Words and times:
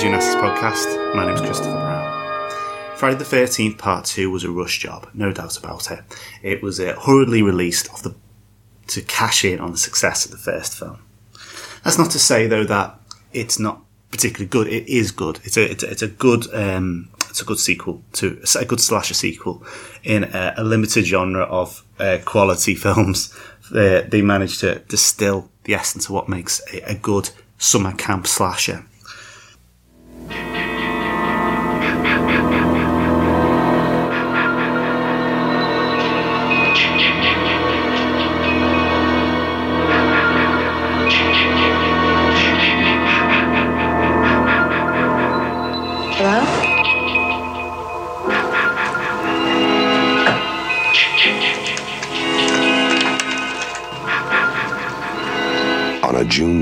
To 0.00 0.06
podcast. 0.06 1.14
My 1.14 1.26
name 1.26 1.34
is 1.34 1.42
Christopher 1.42 1.72
Brown. 1.72 2.50
Friday 2.96 3.16
the 3.16 3.24
13th 3.24 3.76
Part 3.76 4.06
2 4.06 4.30
was 4.30 4.44
a 4.44 4.50
rush 4.50 4.78
job, 4.78 5.10
no 5.12 5.30
doubt 5.30 5.58
about 5.58 5.90
it. 5.90 6.00
It 6.42 6.62
was 6.62 6.80
uh, 6.80 6.98
hurriedly 6.98 7.42
released 7.42 8.02
the, 8.02 8.14
to 8.86 9.02
cash 9.02 9.44
in 9.44 9.60
on 9.60 9.72
the 9.72 9.76
success 9.76 10.24
of 10.24 10.30
the 10.30 10.38
first 10.38 10.78
film. 10.78 11.02
That's 11.84 11.98
not 11.98 12.10
to 12.12 12.18
say, 12.18 12.46
though, 12.46 12.64
that 12.64 12.98
it's 13.34 13.58
not 13.58 13.82
particularly 14.10 14.46
good. 14.46 14.68
It 14.68 14.88
is 14.88 15.10
good. 15.10 15.38
It's 15.44 15.58
a, 15.58 15.70
it's 15.70 15.82
a, 15.82 15.90
it's 15.90 16.02
a 16.02 16.08
good, 16.08 16.46
um, 16.54 17.10
it's 17.28 17.42
a 17.42 17.44
good 17.44 17.58
sequel 17.58 18.02
to, 18.14 18.42
a 18.58 18.64
good 18.64 18.80
slasher 18.80 19.14
sequel 19.14 19.62
in 20.02 20.24
a, 20.24 20.54
a 20.56 20.64
limited 20.64 21.04
genre 21.04 21.42
of 21.42 21.84
uh, 21.98 22.16
quality 22.24 22.74
films. 22.86 23.38
They, 23.70 24.00
they 24.08 24.22
managed 24.22 24.60
to 24.60 24.78
distill 24.78 25.50
the 25.64 25.74
essence 25.74 26.06
of 26.06 26.12
what 26.12 26.26
makes 26.26 26.62
a, 26.72 26.92
a 26.92 26.94
good 26.94 27.28
summer 27.58 27.92
camp 27.92 28.26
slasher. 28.26 28.86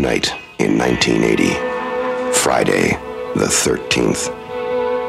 A 0.09 0.11
June 0.11 0.19
night 0.21 0.33
in 0.59 0.77
1980, 0.79 1.55
Friday 2.33 2.97
the 3.35 3.47
13th, 3.47 4.31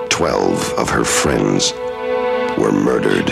12 0.09 0.73
of 0.73 0.89
her 0.89 1.03
friends 1.03 1.73
were 2.57 2.71
murdered. 2.71 3.29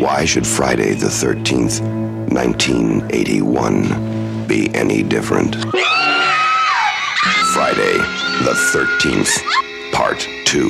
Why 0.00 0.24
should 0.24 0.46
Friday 0.46 0.94
the 0.94 1.06
13th, 1.06 1.80
1981 2.32 4.46
be 4.46 4.74
any 4.74 5.02
different? 5.02 5.56
Friday 7.52 7.98
the 8.42 8.54
13th, 8.72 9.42
Part 9.92 10.26
2. 10.46 10.68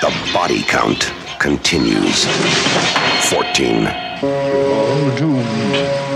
The 0.00 0.12
body 0.32 0.62
count 0.62 1.12
continues. 1.38 2.26
14. 3.30 3.86
all 4.22 5.10
doomed. 5.16 6.11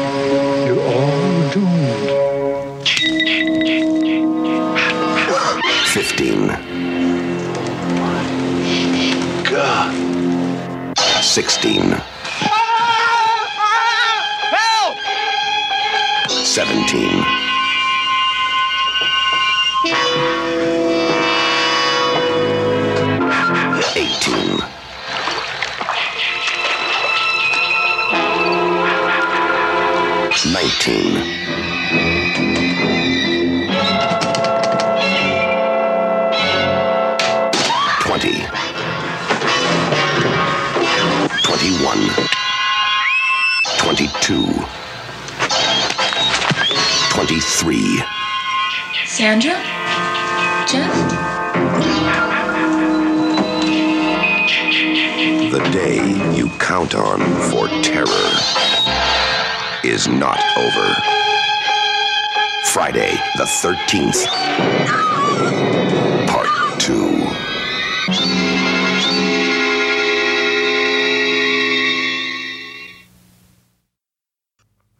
16. 11.37 12.03
17. 16.47 17.25
18. 23.95 24.63
19. 30.47 31.46
23. 47.27 48.05
Sandra? 49.05 49.51
Jeff? 50.69 50.95
The 55.51 55.69
day 55.73 56.37
you 56.37 56.49
count 56.61 56.95
on 56.95 57.19
for 57.51 57.67
terror 57.83 58.31
is 59.83 60.07
not 60.07 60.39
over. 60.57 60.95
Friday, 62.67 63.11
the 63.35 63.43
13th, 63.43 64.25
part 66.29 66.79
two. 66.79 67.11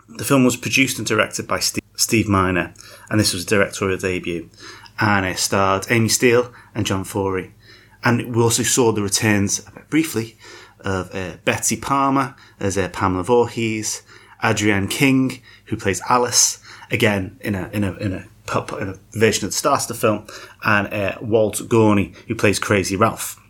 The 0.09 0.25
film 0.25 0.45
was 0.45 0.57
produced 0.57 0.99
and 0.99 1.07
directed 1.07 1.47
by 1.47 1.61
Steve. 1.61 1.86
Steve 1.97 2.29
Miner, 2.29 2.75
and 3.11 3.19
this 3.19 3.33
was 3.33 3.43
a 3.45 3.47
directorial 3.47 3.99
debut. 3.99 4.49
And 4.99 5.27
it 5.27 5.39
starred 5.39 5.87
Amy 5.91 6.09
Steele 6.09 6.53
and 6.75 6.87
John 6.87 7.05
Furey. 7.05 7.53
And 8.03 8.35
we 8.35 8.43
also 8.43 8.63
saw 8.63 8.93
the 8.93 9.03
returns, 9.03 9.61
briefly, 9.91 10.39
of 10.81 11.15
uh, 11.15 11.37
Betsy 11.45 11.77
Palmer 11.77 12.35
as 12.61 12.79
uh, 12.79 12.89
Pamela 12.89 13.25
Voorhees, 13.25 14.03
Adrienne 14.43 14.89
King, 14.89 15.43
who 15.67 15.77
plays 15.77 16.01
Alice, 16.09 16.63
again 16.91 17.37
in 17.41 17.55
a 17.55 17.69
in 17.73 17.85
a 17.85 17.93
in 17.95 18.13
a, 18.13 18.27
in 18.77 18.89
a 18.89 18.99
version 19.13 19.47
at 19.47 19.51
the 19.51 19.57
start 19.57 19.83
of 19.83 19.89
the 19.89 19.95
film, 19.95 20.27
and 20.65 20.93
uh, 20.93 21.19
Walt 21.21 21.57
Gorney, 21.69 22.15
who 22.29 22.35
plays 22.35 22.59
Crazy 22.59 22.97
Ralph. 22.97 23.41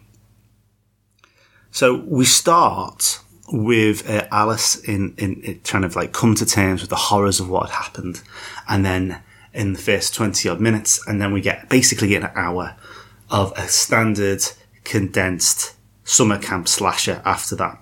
So 1.70 2.02
we 2.06 2.24
start 2.24 3.20
with 3.52 4.08
uh, 4.08 4.26
Alice 4.30 4.76
in, 4.76 5.14
in, 5.18 5.40
in 5.42 5.60
trying 5.62 5.88
to 5.88 5.98
like 5.98 6.12
come 6.12 6.34
to 6.34 6.46
terms 6.46 6.80
with 6.80 6.90
the 6.90 6.96
horrors 6.96 7.40
of 7.40 7.48
what 7.48 7.70
had 7.70 7.84
happened, 7.84 8.22
and 8.68 8.84
then 8.84 9.22
in 9.54 9.72
the 9.72 9.78
first 9.78 10.14
twenty 10.14 10.48
odd 10.48 10.60
minutes, 10.60 11.06
and 11.06 11.20
then 11.20 11.32
we 11.32 11.40
get 11.40 11.68
basically 11.68 12.14
an 12.14 12.30
hour 12.34 12.76
of 13.30 13.52
a 13.56 13.68
standard 13.68 14.42
condensed 14.84 15.74
summer 16.04 16.38
camp 16.38 16.68
slasher 16.68 17.20
after 17.24 17.56
that. 17.56 17.78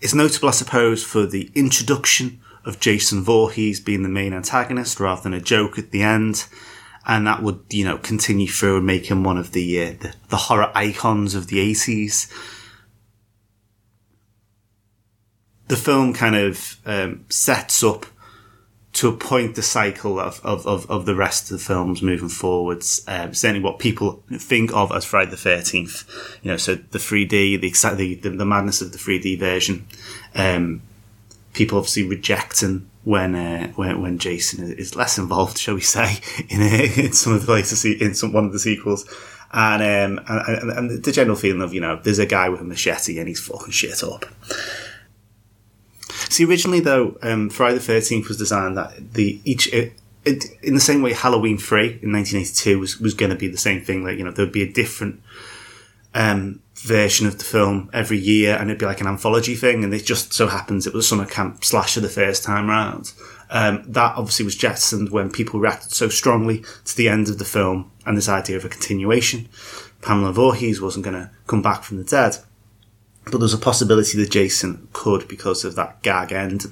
It's 0.00 0.14
notable, 0.14 0.48
I 0.48 0.52
suppose, 0.52 1.02
for 1.02 1.24
the 1.26 1.50
introduction 1.54 2.40
of 2.64 2.80
Jason 2.80 3.22
Voorhees 3.22 3.80
being 3.80 4.02
the 4.02 4.08
main 4.08 4.34
antagonist 4.34 5.00
rather 5.00 5.22
than 5.22 5.32
a 5.32 5.40
joke 5.40 5.78
at 5.78 5.90
the 5.90 6.02
end. 6.02 6.46
And 7.06 7.26
that 7.26 7.42
would, 7.42 7.64
you 7.70 7.84
know, 7.84 7.98
continue 7.98 8.46
through 8.46 8.78
and 8.78 8.86
make 8.86 9.06
him 9.06 9.24
one 9.24 9.36
of 9.36 9.52
the, 9.52 9.80
uh, 9.80 9.92
the, 10.00 10.14
the 10.28 10.36
horror 10.36 10.70
icons 10.74 11.34
of 11.34 11.46
the 11.48 11.58
80s. 11.72 12.30
The 15.68 15.76
film 15.76 16.12
kind 16.12 16.36
of 16.36 16.76
um, 16.84 17.24
sets 17.28 17.82
up 17.82 18.06
to 18.94 19.08
a 19.08 19.12
point 19.12 19.56
the 19.56 19.62
cycle 19.62 20.20
of, 20.20 20.40
of, 20.44 20.66
of, 20.66 20.88
of 20.88 21.04
the 21.04 21.16
rest 21.16 21.50
of 21.50 21.58
the 21.58 21.64
films 21.64 22.00
moving 22.00 22.28
forwards. 22.28 23.04
Um, 23.08 23.34
certainly 23.34 23.62
what 23.62 23.80
people 23.80 24.22
think 24.32 24.72
of 24.72 24.92
as 24.92 25.04
Friday 25.04 25.32
the 25.32 25.36
13th. 25.36 26.06
You 26.42 26.52
know, 26.52 26.56
so 26.56 26.76
the 26.76 26.98
3D, 26.98 27.60
the, 27.60 28.14
the, 28.14 28.36
the, 28.36 28.44
madness 28.44 28.80
of 28.80 28.92
the 28.92 28.98
3D 28.98 29.38
version. 29.38 29.86
Um, 30.34 30.82
people 31.54 31.78
obviously 31.78 32.06
rejecting 32.06 32.88
when, 33.02 33.34
uh, 33.34 33.72
when, 33.72 34.00
when 34.00 34.18
Jason 34.18 34.72
is- 34.72 34.94
less 34.94 35.18
involved, 35.18 35.58
shall 35.58 35.74
we 35.74 35.80
say, 35.80 36.18
in, 36.48 36.62
in 36.62 37.12
some 37.12 37.32
of 37.32 37.46
the 37.46 37.52
later, 37.52 37.76
in 38.04 38.14
some, 38.14 38.32
one 38.32 38.44
of 38.44 38.52
the 38.52 38.60
sequels. 38.60 39.04
And, 39.52 40.18
um, 40.18 40.24
and, 40.28 40.70
and 40.70 41.02
the 41.02 41.12
general 41.12 41.36
feeling 41.36 41.62
of, 41.62 41.74
you 41.74 41.80
know, 41.80 41.96
there's 41.96 42.18
a 42.20 42.26
guy 42.26 42.48
with 42.48 42.60
a 42.60 42.64
machete 42.64 43.18
and 43.18 43.26
he's 43.26 43.40
fucking 43.40 43.70
shit 43.70 44.04
up. 44.04 44.24
See, 46.34 46.44
originally 46.44 46.80
though, 46.80 47.16
um, 47.22 47.48
Friday 47.48 47.76
the 47.76 47.80
Thirteenth 47.80 48.26
was 48.26 48.36
designed 48.36 48.76
that 48.76 49.12
the 49.12 49.40
each 49.44 49.72
it, 49.72 49.92
it, 50.24 50.46
in 50.64 50.74
the 50.74 50.80
same 50.80 51.00
way 51.00 51.12
Halloween 51.12 51.58
Three 51.58 52.00
in 52.02 52.10
1982 52.10 52.80
was 52.80 52.98
was 52.98 53.14
going 53.14 53.30
to 53.30 53.36
be 53.36 53.46
the 53.46 53.56
same 53.56 53.82
thing. 53.82 54.02
Like 54.02 54.18
you 54.18 54.24
know, 54.24 54.32
there 54.32 54.44
would 54.44 54.52
be 54.52 54.64
a 54.64 54.72
different 54.72 55.22
um, 56.12 56.58
version 56.74 57.28
of 57.28 57.38
the 57.38 57.44
film 57.44 57.88
every 57.92 58.18
year, 58.18 58.56
and 58.56 58.68
it'd 58.68 58.80
be 58.80 58.84
like 58.84 59.00
an 59.00 59.06
anthology 59.06 59.54
thing. 59.54 59.84
And 59.84 59.94
it 59.94 60.04
just 60.04 60.32
so 60.32 60.48
happens 60.48 60.88
it 60.88 60.92
was 60.92 61.04
a 61.04 61.08
summer 61.08 61.24
camp 61.24 61.64
slasher 61.64 62.00
the 62.00 62.08
first 62.08 62.42
time 62.42 62.68
round, 62.68 63.12
Um, 63.48 63.84
that 63.86 64.16
obviously 64.16 64.44
was 64.44 64.56
jettisoned 64.56 65.10
when 65.10 65.30
people 65.30 65.60
reacted 65.60 65.92
so 65.92 66.08
strongly 66.08 66.64
to 66.84 66.96
the 66.96 67.08
end 67.08 67.28
of 67.28 67.38
the 67.38 67.44
film 67.44 67.92
and 68.06 68.16
this 68.16 68.28
idea 68.28 68.56
of 68.56 68.64
a 68.64 68.68
continuation. 68.68 69.48
Pamela 70.02 70.32
Voorhees 70.32 70.80
wasn't 70.80 71.04
going 71.04 71.14
to 71.14 71.30
come 71.46 71.62
back 71.62 71.84
from 71.84 71.98
the 71.98 72.02
dead, 72.02 72.38
but 73.30 73.38
there's 73.38 73.54
a 73.54 73.58
possibility 73.58 74.18
that 74.18 74.30
Jason 74.30 74.88
could 74.92 75.26
because 75.28 75.64
of 75.64 75.76
that 75.76 76.02
gag 76.02 76.32
end. 76.32 76.64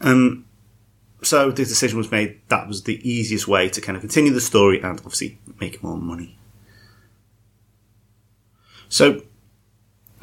Um, 0.00 0.44
so 1.22 1.50
the 1.50 1.64
decision 1.64 1.98
was 1.98 2.10
made 2.10 2.40
that 2.48 2.68
was 2.68 2.84
the 2.84 3.00
easiest 3.08 3.48
way 3.48 3.68
to 3.68 3.80
kind 3.80 3.96
of 3.96 4.02
continue 4.02 4.32
the 4.32 4.40
story 4.40 4.80
and 4.80 4.98
obviously 4.98 5.38
make 5.60 5.82
more 5.82 5.96
money. 5.96 6.36
So 8.88 9.22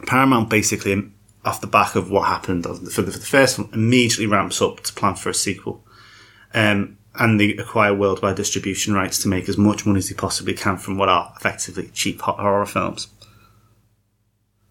Paramount 0.06 0.50
basically, 0.50 1.12
off 1.44 1.62
the 1.62 1.68
back 1.68 1.96
of 1.96 2.10
what 2.10 2.28
happened 2.28 2.64
for 2.64 2.74
the, 2.74 2.90
for 2.90 3.02
the 3.02 3.12
first 3.12 3.60
one, 3.60 3.70
immediately 3.74 4.26
ramps 4.26 4.62
up 4.62 4.82
to 4.82 4.94
plan 4.94 5.16
for 5.16 5.30
a 5.30 5.34
sequel. 5.34 5.84
Um, 6.54 6.98
and 7.18 7.40
they 7.40 7.52
acquire 7.52 7.94
worldwide 7.94 8.36
distribution 8.36 8.94
rights 8.94 9.22
to 9.22 9.28
make 9.28 9.48
as 9.48 9.58
much 9.58 9.86
money 9.86 10.00
as 10.00 10.10
they 10.10 10.16
possibly 10.16 10.54
can 10.54 10.78
from 10.78 10.98
what 10.98 11.10
are 11.10 11.34
effectively 11.38 11.90
cheap 11.94 12.22
horror 12.22 12.66
films. 12.66 13.08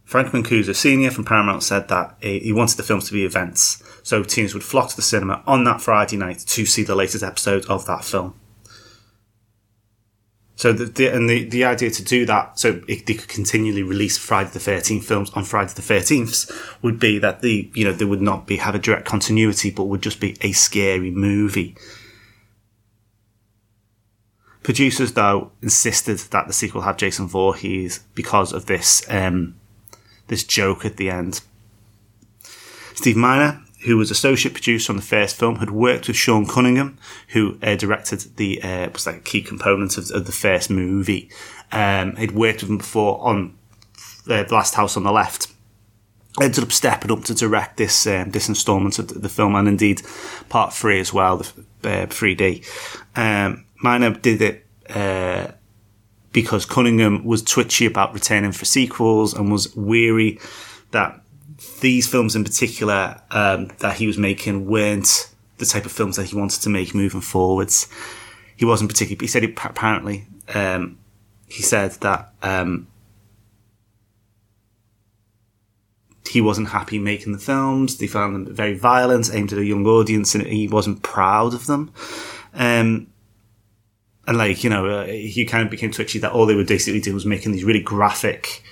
Frank 0.04 0.28
Mancuso 0.28 0.74
Sr. 0.74 1.10
from 1.10 1.24
Paramount 1.24 1.62
said 1.62 1.88
that 1.88 2.16
he 2.20 2.52
wanted 2.52 2.76
the 2.76 2.82
films 2.82 3.06
to 3.06 3.12
be 3.12 3.24
events, 3.24 3.82
so 4.02 4.22
teens 4.22 4.52
would 4.52 4.62
flock 4.62 4.90
to 4.90 4.96
the 4.96 5.02
cinema 5.02 5.42
on 5.46 5.64
that 5.64 5.80
Friday 5.80 6.16
night 6.16 6.40
to 6.40 6.66
see 6.66 6.82
the 6.82 6.94
latest 6.94 7.24
episode 7.24 7.64
of 7.66 7.86
that 7.86 8.04
film. 8.04 8.38
So 10.56 10.72
the, 10.72 10.84
the 10.84 11.08
and 11.08 11.28
the, 11.28 11.44
the 11.44 11.64
idea 11.64 11.90
to 11.90 12.04
do 12.04 12.26
that, 12.26 12.58
so 12.60 12.80
it, 12.86 13.06
they 13.06 13.14
could 13.14 13.28
continually 13.28 13.82
release 13.82 14.16
Friday 14.16 14.50
the 14.50 14.60
Thirteenth 14.60 15.04
films 15.04 15.30
on 15.30 15.44
Friday 15.44 15.72
the 15.74 15.82
Thirteenth, 15.82 16.48
would 16.80 17.00
be 17.00 17.18
that 17.18 17.40
the 17.40 17.70
you 17.74 17.84
know 17.84 17.92
they 17.92 18.04
would 18.04 18.22
not 18.22 18.46
be 18.46 18.58
have 18.58 18.74
a 18.74 18.78
direct 18.78 19.04
continuity, 19.06 19.70
but 19.70 19.84
would 19.84 20.02
just 20.02 20.20
be 20.20 20.36
a 20.42 20.52
scary 20.52 21.10
movie. 21.10 21.76
Producers, 24.62 25.12
though, 25.12 25.50
insisted 25.60 26.18
that 26.30 26.46
the 26.46 26.52
sequel 26.52 26.82
have 26.82 26.96
Jason 26.96 27.26
Voorhees 27.26 28.00
because 28.14 28.52
of 28.52 28.64
this 28.66 29.04
um, 29.10 29.56
this 30.28 30.44
joke 30.44 30.84
at 30.84 30.96
the 30.96 31.10
end. 31.10 31.40
Steve 32.94 33.16
Miner, 33.16 33.62
who 33.84 33.96
was 33.96 34.10
associate 34.10 34.54
producer 34.54 34.92
on 34.92 34.96
the 34.96 35.02
first 35.02 35.36
film, 35.36 35.56
had 35.56 35.70
worked 35.70 36.08
with 36.08 36.16
Sean 36.16 36.46
Cunningham, 36.46 36.96
who 37.28 37.58
uh, 37.62 37.76
directed 37.76 38.36
the 38.36 38.62
uh, 38.62 38.90
was 38.90 39.06
like 39.06 39.16
a 39.16 39.20
key 39.20 39.42
component 39.42 39.98
of, 39.98 40.10
of 40.10 40.26
the 40.26 40.32
first 40.32 40.70
movie. 40.70 41.30
Um, 41.72 42.16
he'd 42.16 42.32
worked 42.32 42.62
with 42.62 42.70
him 42.70 42.78
before 42.78 43.20
on 43.20 43.56
uh, 44.28 44.44
The 44.44 44.54
Last 44.54 44.74
House 44.74 44.96
on 44.96 45.02
the 45.02 45.12
Left. 45.12 45.48
Ended 46.40 46.64
up 46.64 46.72
stepping 46.72 47.12
up 47.12 47.24
to 47.24 47.34
direct 47.34 47.76
this 47.76 48.06
um, 48.06 48.30
this 48.30 48.48
instalment 48.48 48.98
of 48.98 49.22
the 49.22 49.28
film, 49.28 49.54
and 49.54 49.68
indeed 49.68 50.02
part 50.48 50.72
three 50.72 50.98
as 50.98 51.12
well, 51.12 51.36
the 51.82 52.02
uh, 52.02 52.06
3D. 52.06 52.66
Um, 53.14 53.66
Miner 53.76 54.10
did 54.14 54.42
it 54.42 54.66
uh, 54.88 55.52
because 56.34 56.66
Cunningham 56.66 57.24
was 57.24 57.42
twitchy 57.42 57.86
about 57.86 58.12
returning 58.12 58.52
for 58.52 58.66
sequels 58.66 59.32
and 59.32 59.50
was 59.50 59.74
weary 59.76 60.38
that 60.90 61.20
these 61.80 62.08
films 62.08 62.34
in 62.36 62.44
particular 62.44 63.22
um, 63.30 63.68
that 63.78 63.96
he 63.96 64.06
was 64.06 64.18
making 64.18 64.66
weren't 64.66 65.30
the 65.58 65.64
type 65.64 65.86
of 65.86 65.92
films 65.92 66.16
that 66.16 66.26
he 66.26 66.36
wanted 66.36 66.60
to 66.60 66.68
make 66.68 66.92
moving 66.94 67.20
forwards. 67.20 67.88
He 68.56 68.64
wasn't 68.64 68.90
particularly. 68.90 69.24
He 69.24 69.28
said 69.28 69.44
apparently 69.44 70.26
um, 70.52 70.98
he 71.46 71.62
said 71.62 71.92
that 72.00 72.32
um, 72.42 72.88
he 76.28 76.40
wasn't 76.40 76.70
happy 76.70 76.98
making 76.98 77.32
the 77.32 77.38
films. 77.38 77.98
They 77.98 78.08
found 78.08 78.34
them 78.34 78.54
very 78.54 78.76
violent, 78.76 79.30
aimed 79.32 79.52
at 79.52 79.58
a 79.58 79.64
young 79.64 79.86
audience, 79.86 80.34
and 80.34 80.44
he 80.44 80.66
wasn't 80.66 81.04
proud 81.04 81.54
of 81.54 81.66
them. 81.66 81.92
Um, 82.54 83.06
and 84.26 84.38
like 84.38 84.64
you 84.64 84.70
know, 84.70 84.86
uh, 84.86 85.06
he 85.06 85.44
kind 85.44 85.64
of 85.64 85.70
became 85.70 85.90
twitchy 85.90 86.18
that 86.20 86.32
all 86.32 86.46
they 86.46 86.54
were 86.54 86.64
basically 86.64 87.00
doing 87.00 87.14
was 87.14 87.26
making 87.26 87.52
these 87.52 87.64
really 87.64 87.82
graphic 87.82 88.62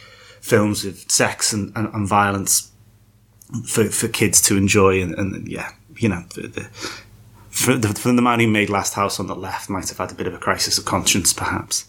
films 0.41 0.85
of 0.85 0.99
sex 1.11 1.53
and, 1.53 1.73
and, 1.77 1.93
and 1.95 2.09
violence 2.09 2.71
for 3.67 3.85
for 3.85 4.09
kids 4.09 4.41
to 4.43 4.57
enjoy, 4.57 5.01
and, 5.01 5.15
and 5.15 5.49
yeah, 5.49 5.71
you 5.97 6.09
know, 6.09 6.25
the, 6.35 6.49
the, 6.49 6.61
for 7.51 7.77
the, 7.77 7.89
for 7.89 8.13
the 8.13 8.23
man 8.23 8.41
who 8.41 8.49
made 8.49 8.71
Last 8.71 8.95
House 8.95 9.21
on 9.21 9.27
the 9.27 9.37
Left 9.37 9.69
might 9.69 9.89
have 9.89 9.99
had 9.99 10.11
a 10.11 10.15
bit 10.15 10.27
of 10.27 10.35
a 10.35 10.39
crisis 10.39 10.79
of 10.79 10.85
conscience, 10.85 11.33
perhaps. 11.33 11.85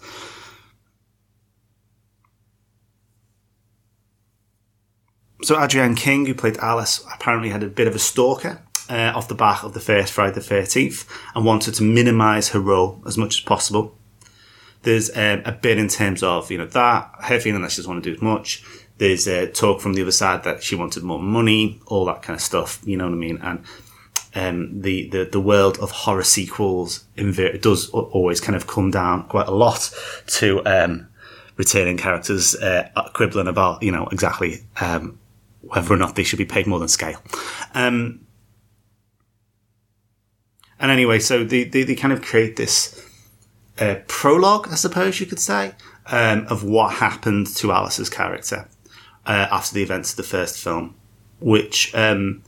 So 5.44 5.58
Adrienne 5.58 5.96
King, 5.96 6.26
who 6.26 6.34
played 6.34 6.58
Alice, 6.58 7.06
apparently 7.14 7.50
had 7.50 7.64
a 7.64 7.68
bit 7.68 7.88
of 7.88 7.96
a 7.96 8.00
stalker 8.00 8.62
uh, 8.90 9.14
off 9.16 9.28
the 9.28 9.36
back 9.36 9.64
of 9.64 9.74
the 9.74 9.80
first 9.80 10.14
Friday 10.14 10.34
the 10.34 10.42
13th 10.42 11.08
and 11.36 11.46
wanted 11.46 11.74
to 11.76 11.84
minimise 11.84 12.50
her 12.50 12.60
role 12.60 13.02
as 13.06 13.18
much 13.18 13.38
as 13.38 13.40
possible. 13.42 13.98
There's 14.84 15.10
um, 15.16 15.42
a 15.46 15.52
bit 15.52 15.78
in 15.78 15.88
terms 15.88 16.24
of, 16.24 16.52
you 16.52 16.58
know, 16.58 16.66
that, 16.68 17.12
her 17.22 17.40
feeling 17.40 17.62
that 17.62 17.72
she 17.72 17.78
doesn't 17.78 17.92
want 17.92 18.04
to 18.04 18.10
do 18.10 18.16
as 18.16 18.22
much. 18.22 18.64
There's 18.98 19.28
uh, 19.28 19.48
talk 19.54 19.82
from 19.82 19.94
the 19.94 20.02
other 20.02 20.12
side 20.12 20.44
that 20.44 20.62
she 20.62 20.76
wanted 20.76 21.04
more 21.04 21.20
money, 21.20 21.82
all 21.88 22.06
that 22.06 22.22
kind 22.22 22.36
of 22.36 22.42
stuff, 22.42 22.82
you 22.84 22.98
know 22.98 23.06
what 23.06 23.14
I 23.14 23.18
mean? 23.18 23.40
And 23.42 23.66
um, 24.36 24.82
the, 24.82 25.10
the, 25.10 25.26
the 25.26 25.40
world 25.40 25.78
of 25.80 25.92
horror 25.92 26.24
sequels 26.24 27.00
does 27.16 27.90
always 27.90 28.42
kind 28.42 28.56
of 28.56 28.68
come 28.68 28.92
down 28.92 29.28
quite 29.28 29.48
a 29.48 29.52
lot 29.52 29.94
to 30.28 30.66
um, 30.66 31.08
returning 31.56 31.98
characters 31.98 32.56
uh, 32.56 32.90
quibbling 33.14 33.48
about, 33.48 33.84
you 33.84 33.92
know, 33.92 34.08
exactly 34.12 34.66
um, 34.82 35.20
whether 35.62 35.94
or 35.94 35.98
not 35.98 36.16
they 36.16 36.24
should 36.24 36.40
be 36.40 36.46
paid 36.46 36.68
more 36.68 36.80
than 36.80 36.88
scale. 36.88 37.22
Um, 37.74 38.23
and 40.84 40.92
anyway, 40.92 41.20
so 41.20 41.46
they, 41.46 41.64
they, 41.64 41.84
they, 41.84 41.96
kind 41.96 42.12
of 42.12 42.22
create 42.22 42.58
this 42.58 43.02
uh, 43.80 43.96
prologue, 44.08 44.68
I 44.70 44.76
suppose 44.76 45.18
you 45.22 45.26
could 45.26 45.40
say, 45.40 45.76
um, 46.08 46.46
of 46.50 46.66
what 46.66 46.96
happened 46.96 47.48
to 47.56 47.72
Alice's 47.72 48.10
character 48.10 48.68
uh, 49.26 49.48
after 49.50 49.74
the 49.74 49.82
events 49.82 50.12
of 50.12 50.18
the 50.18 50.24
first 50.24 50.60
film, 50.60 50.96
which 51.40 51.96
um, 51.96 52.44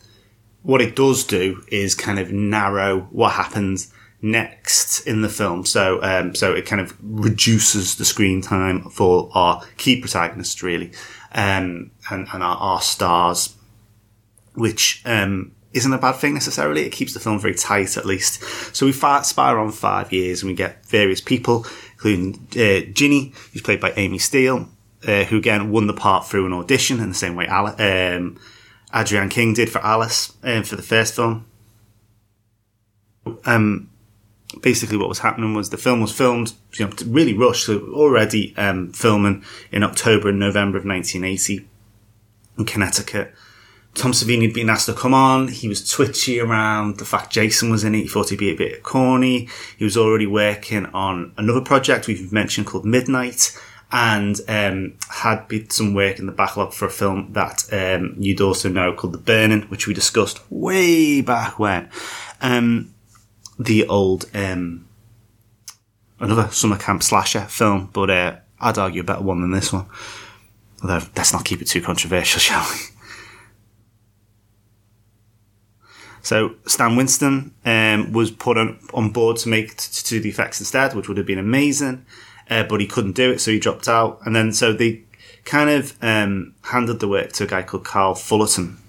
what 0.63 0.81
it 0.81 0.97
does 0.97 1.23
do 1.23 1.63
is 1.69 1.95
kind 1.95 2.19
of 2.19 2.33
narrow 2.33 3.07
what 3.11 3.31
happens 3.31 3.93
next 4.21 5.07
in 5.07 5.21
the 5.21 5.29
film. 5.29 5.65
So, 5.65 6.03
um, 6.03 6.35
so 6.35 6.51
it 6.51 6.65
kind 6.65 6.81
of 6.81 6.93
reduces 7.01 7.95
the 7.95 8.03
screen 8.03 8.41
time 8.41 8.89
for 8.89 9.29
our 9.33 9.63
key 9.77 10.01
protagonists, 10.01 10.61
really, 10.61 10.91
um, 11.31 11.91
and, 12.11 12.27
and 12.33 12.43
our, 12.43 12.57
our, 12.57 12.81
stars, 12.81 13.55
which 14.55 15.01
um, 15.05 15.53
isn't 15.75 15.91
a 15.91 15.97
bad 15.97 16.13
thing 16.13 16.33
necessarily. 16.33 16.85
It 16.85 16.91
keeps 16.91 17.13
the 17.13 17.19
film 17.19 17.37
very 17.37 17.53
tight, 17.53 17.97
at 17.97 18.05
least. 18.05 18.41
So 18.73 18.85
we 18.85 18.93
spire 18.93 19.59
on 19.59 19.71
five 19.71 20.13
years 20.13 20.41
and 20.41 20.49
we 20.49 20.55
get 20.55 20.85
various 20.85 21.19
people, 21.19 21.65
including 21.93 22.47
uh, 22.53 22.91
Ginny, 22.93 23.33
who's 23.51 23.61
played 23.61 23.81
by 23.81 23.91
Amy 23.97 24.17
Steele, 24.17 24.69
uh, 25.05 25.25
who 25.25 25.37
again 25.37 25.71
won 25.71 25.87
the 25.87 25.93
part 25.93 26.25
through 26.25 26.45
an 26.45 26.53
audition 26.53 27.01
in 27.01 27.09
the 27.09 27.15
same 27.15 27.35
way 27.35 27.45
Ale- 27.47 27.75
um, 27.77 28.39
Adrienne 28.93 29.29
King 29.29 29.53
did 29.53 29.69
for 29.69 29.79
Alice 29.79 30.33
um, 30.43 30.63
for 30.63 30.77
the 30.77 30.81
first 30.81 31.13
film. 31.13 31.45
Um, 33.45 33.89
basically, 34.61 34.97
what 34.97 35.09
was 35.09 35.19
happening 35.19 35.53
was 35.53 35.71
the 35.71 35.77
film 35.77 35.99
was 35.99 36.13
filmed, 36.13 36.53
you 36.75 36.85
know, 36.85 36.93
really 37.05 37.33
rushed, 37.33 37.65
so 37.65 37.79
already 37.93 38.55
um, 38.55 38.93
filming 38.93 39.43
in 39.73 39.83
October 39.83 40.29
and 40.29 40.39
November 40.39 40.77
of 40.77 40.85
1980 40.85 41.67
in 42.57 42.65
Connecticut. 42.65 43.33
Tom 43.95 44.11
Savini 44.11 44.43
had 44.43 44.53
been 44.53 44.69
asked 44.69 44.87
to 44.87 44.93
come 44.93 45.13
on. 45.13 45.47
He 45.47 45.69
was 45.69 45.89
twitchy 45.89 46.39
around 46.39 46.97
the 46.97 47.05
fact 47.05 47.31
Jason 47.31 47.69
was 47.69 47.83
in 47.83 47.95
it. 47.95 48.01
He 48.01 48.07
thought 48.07 48.29
he'd 48.29 48.39
be 48.39 48.51
a 48.51 48.55
bit 48.55 48.83
corny. 48.83 49.47
He 49.77 49.85
was 49.85 49.95
already 49.95 50.27
working 50.27 50.85
on 50.87 51.33
another 51.37 51.61
project 51.61 52.07
we've 52.07 52.31
mentioned 52.31 52.67
called 52.67 52.85
Midnight 52.85 53.57
and 53.91 54.41
um, 54.49 54.97
had 55.09 55.47
been 55.47 55.69
some 55.69 55.93
work 55.93 56.19
in 56.19 56.25
the 56.25 56.31
backlog 56.33 56.73
for 56.73 56.85
a 56.85 56.91
film 56.91 57.31
that 57.31 57.63
um, 57.71 58.15
you'd 58.17 58.41
also 58.41 58.67
know 58.67 58.91
called 58.93 59.13
The 59.13 59.19
Burning, 59.19 59.61
which 59.63 59.87
we 59.87 59.93
discussed 59.93 60.41
way 60.51 61.21
back 61.21 61.57
when. 61.57 61.89
Um, 62.41 62.93
the 63.57 63.87
old, 63.87 64.25
um, 64.33 64.89
another 66.19 66.49
summer 66.49 66.77
camp 66.77 67.03
slasher 67.03 67.41
film, 67.41 67.89
but 67.93 68.09
uh, 68.09 68.35
I'd 68.59 68.77
argue 68.77 69.01
a 69.01 69.05
better 69.05 69.23
one 69.23 69.39
than 69.39 69.51
this 69.51 69.71
one. 69.71 69.85
Although, 70.81 71.05
let's 71.15 71.31
not 71.31 71.45
keep 71.45 71.61
it 71.61 71.67
too 71.69 71.81
controversial, 71.81 72.39
shall 72.39 72.67
we? 72.69 72.94
So 76.25 76.55
Stan 76.65 76.95
Winston 76.95 77.53
um, 77.65 78.11
was 78.11 78.31
put 78.31 78.57
on, 78.57 78.79
on 78.95 79.11
board 79.11 79.37
to 79.37 79.49
make 79.49 79.77
to 79.77 80.03
do 80.03 80.19
the 80.19 80.29
effects 80.29 80.59
instead, 80.59 80.95
which 80.95 81.07
would 81.07 81.17
have 81.17 81.27
been 81.27 81.37
amazing, 81.37 82.03
uh, 82.49 82.63
but 82.63 82.81
he 82.81 82.87
couldn't 82.87 83.15
do 83.15 83.31
it, 83.31 83.39
so 83.39 83.51
he 83.51 83.59
dropped 83.59 83.87
out. 83.87 84.19
And 84.25 84.35
then 84.35 84.51
so 84.51 84.73
they 84.73 85.03
kind 85.43 85.69
of 85.69 85.95
um, 86.01 86.55
handed 86.63 86.99
the 86.99 87.07
work 87.07 87.31
to 87.33 87.43
a 87.43 87.47
guy 87.47 87.61
called 87.61 87.85
Carl 87.85 88.15
Fullerton. 88.15 88.79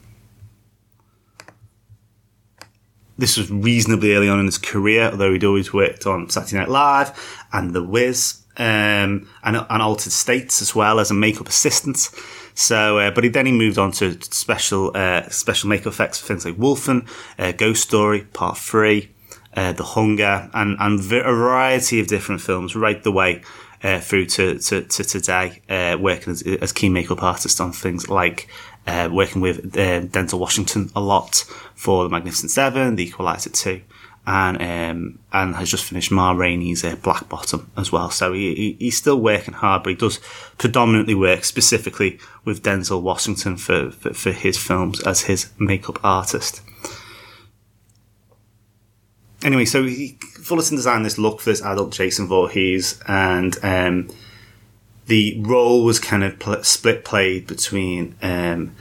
This 3.18 3.36
was 3.36 3.50
reasonably 3.50 4.14
early 4.14 4.30
on 4.30 4.40
in 4.40 4.46
his 4.46 4.56
career, 4.56 5.10
although 5.10 5.34
he'd 5.34 5.44
always 5.44 5.74
worked 5.74 6.06
on 6.06 6.30
Saturday 6.30 6.56
Night 6.56 6.70
Live 6.70 7.46
and 7.52 7.74
The 7.74 7.82
Wiz. 7.82 8.44
um, 8.58 9.28
and, 9.44 9.56
and 9.68 9.82
Altered 9.82 10.12
States 10.12 10.62
as 10.62 10.74
well 10.74 10.98
as 10.98 11.10
a 11.10 11.14
makeup 11.14 11.48
assistant. 11.48 12.08
So, 12.58 12.98
uh, 12.98 13.10
but 13.10 13.22
he, 13.22 13.28
then 13.28 13.44
he 13.44 13.52
moved 13.52 13.76
on 13.76 13.92
to 13.92 14.18
special 14.22 14.90
uh, 14.94 15.28
special 15.28 15.68
makeup 15.68 15.88
effects 15.88 16.18
for 16.18 16.26
things 16.26 16.46
like 16.46 16.56
Wolfen, 16.56 17.06
uh, 17.38 17.52
Ghost 17.52 17.82
Story 17.82 18.22
Part 18.22 18.56
Three, 18.56 19.10
uh, 19.54 19.74
The 19.74 19.84
Hunger, 19.84 20.50
and 20.54 20.74
and 20.80 20.98
a 20.98 21.02
variety 21.02 22.00
of 22.00 22.06
different 22.06 22.40
films 22.40 22.74
right 22.74 23.02
the 23.02 23.12
way 23.12 23.42
uh, 23.84 24.00
through 24.00 24.26
to 24.26 24.58
to, 24.58 24.80
to 24.80 25.04
today, 25.04 25.60
uh, 25.68 25.98
working 26.00 26.32
as, 26.32 26.42
as 26.42 26.72
key 26.72 26.88
makeup 26.88 27.22
artist 27.22 27.60
on 27.60 27.72
things 27.72 28.08
like 28.08 28.48
uh, 28.86 29.10
working 29.12 29.42
with 29.42 29.74
Denzel 29.74 30.38
Washington 30.38 30.90
a 30.96 31.00
lot 31.00 31.44
for 31.74 32.04
The 32.04 32.08
Magnificent 32.08 32.50
Seven, 32.50 32.96
The 32.96 33.04
Equalizer 33.04 33.50
Two, 33.50 33.82
and 34.26 34.60
um, 34.60 35.18
and 35.32 35.54
has 35.54 35.70
just 35.70 35.84
finished 35.84 36.10
Ma 36.10 36.32
Rainey's 36.32 36.84
uh, 36.84 36.96
Black 36.96 37.28
Bottom 37.28 37.70
as 37.76 37.92
well. 37.92 38.10
So 38.10 38.32
he, 38.32 38.54
he, 38.54 38.76
he's 38.78 38.96
still 38.96 39.20
working 39.20 39.54
hard, 39.54 39.84
but 39.84 39.90
he 39.90 39.96
does 39.96 40.18
predominantly 40.58 41.14
work 41.14 41.44
specifically 41.44 42.18
with 42.44 42.62
Denzel 42.62 43.02
Washington 43.02 43.56
for, 43.56 43.90
for, 43.92 44.12
for 44.12 44.32
his 44.32 44.58
films 44.58 45.00
as 45.06 45.22
his 45.22 45.50
makeup 45.58 46.00
artist. 46.02 46.60
Anyway, 49.44 49.64
so 49.64 49.84
he, 49.84 50.18
Fullerton 50.42 50.76
designed 50.76 51.04
this 51.04 51.18
look 51.18 51.40
for 51.40 51.50
this 51.50 51.62
adult 51.62 51.92
Jason 51.92 52.26
Voorhees, 52.26 53.00
and 53.06 53.56
um, 53.62 54.10
the 55.06 55.40
role 55.40 55.84
was 55.84 56.00
kind 56.00 56.24
of 56.24 56.38
pl- 56.40 56.64
split 56.64 57.04
played 57.04 57.46
between 57.46 58.16
um, 58.22 58.74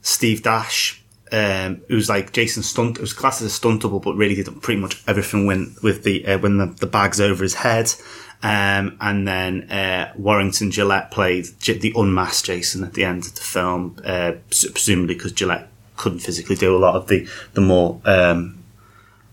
Steve 0.00 0.42
Dash, 0.42 1.03
um, 1.34 1.82
who's 1.88 2.08
like 2.08 2.32
Jason 2.32 2.62
Stunt, 2.62 2.98
it 2.98 3.00
was 3.00 3.12
classed 3.12 3.42
as 3.42 3.48
a 3.48 3.50
stunt 3.50 3.82
double, 3.82 3.98
but 3.98 4.14
really 4.14 4.36
did 4.36 4.62
pretty 4.62 4.80
much 4.80 5.02
everything 5.08 5.46
when 5.46 5.74
with 5.82 6.04
the 6.04 6.24
uh, 6.26 6.38
when 6.38 6.58
the, 6.58 6.66
the 6.66 6.86
bag's 6.86 7.20
over 7.20 7.42
his 7.42 7.54
head. 7.54 7.92
Um, 8.42 8.96
and 9.00 9.26
then 9.26 9.70
uh, 9.70 10.12
Warrington 10.16 10.70
Gillette 10.70 11.10
played 11.10 11.46
the 11.60 11.92
unmasked 11.96 12.46
Jason 12.46 12.84
at 12.84 12.92
the 12.92 13.04
end 13.04 13.24
of 13.24 13.34
the 13.34 13.40
film, 13.40 13.98
uh, 14.04 14.32
presumably 14.48 15.14
because 15.14 15.32
Gillette 15.32 15.68
couldn't 15.96 16.20
physically 16.20 16.54
do 16.54 16.76
a 16.76 16.78
lot 16.78 16.94
of 16.94 17.08
the 17.08 17.26
the 17.54 17.60
more 17.60 18.00
um, 18.04 18.62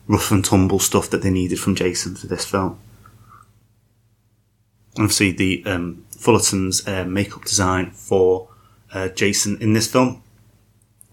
rough 0.07 0.31
and 0.31 0.43
tumble 0.43 0.79
stuff 0.79 1.09
that 1.11 1.21
they 1.21 1.29
needed 1.29 1.59
from 1.59 1.75
Jason 1.75 2.15
for 2.15 2.27
this 2.27 2.45
film. 2.45 2.79
Obviously, 4.97 5.31
the 5.31 5.63
um, 5.65 6.05
Fullerton's 6.17 6.87
uh, 6.87 7.05
makeup 7.05 7.43
design 7.45 7.91
for 7.91 8.49
uh, 8.91 9.09
Jason 9.09 9.57
in 9.61 9.73
this 9.73 9.91
film 9.91 10.23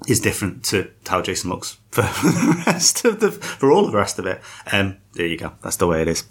is 0.07 0.21
different 0.21 0.64
to 0.67 0.90
how 1.07 1.21
Jason 1.21 1.50
looks 1.50 1.78
for 1.90 2.02
the 2.02 2.62
rest 2.67 3.05
of 3.05 3.21
the 3.21 3.31
for 3.31 3.73
all 3.73 3.85
of 3.85 3.93
the 3.93 3.99
rest 3.99 4.19
of 4.19 4.26
it. 4.26 4.40
Um, 4.73 4.99
there 5.14 5.26
you 5.26 5.37
go. 5.37 5.52
That's 5.62 5.76
the 5.76 5.87
way 5.87 6.02
it 6.02 6.09
is. 6.09 6.25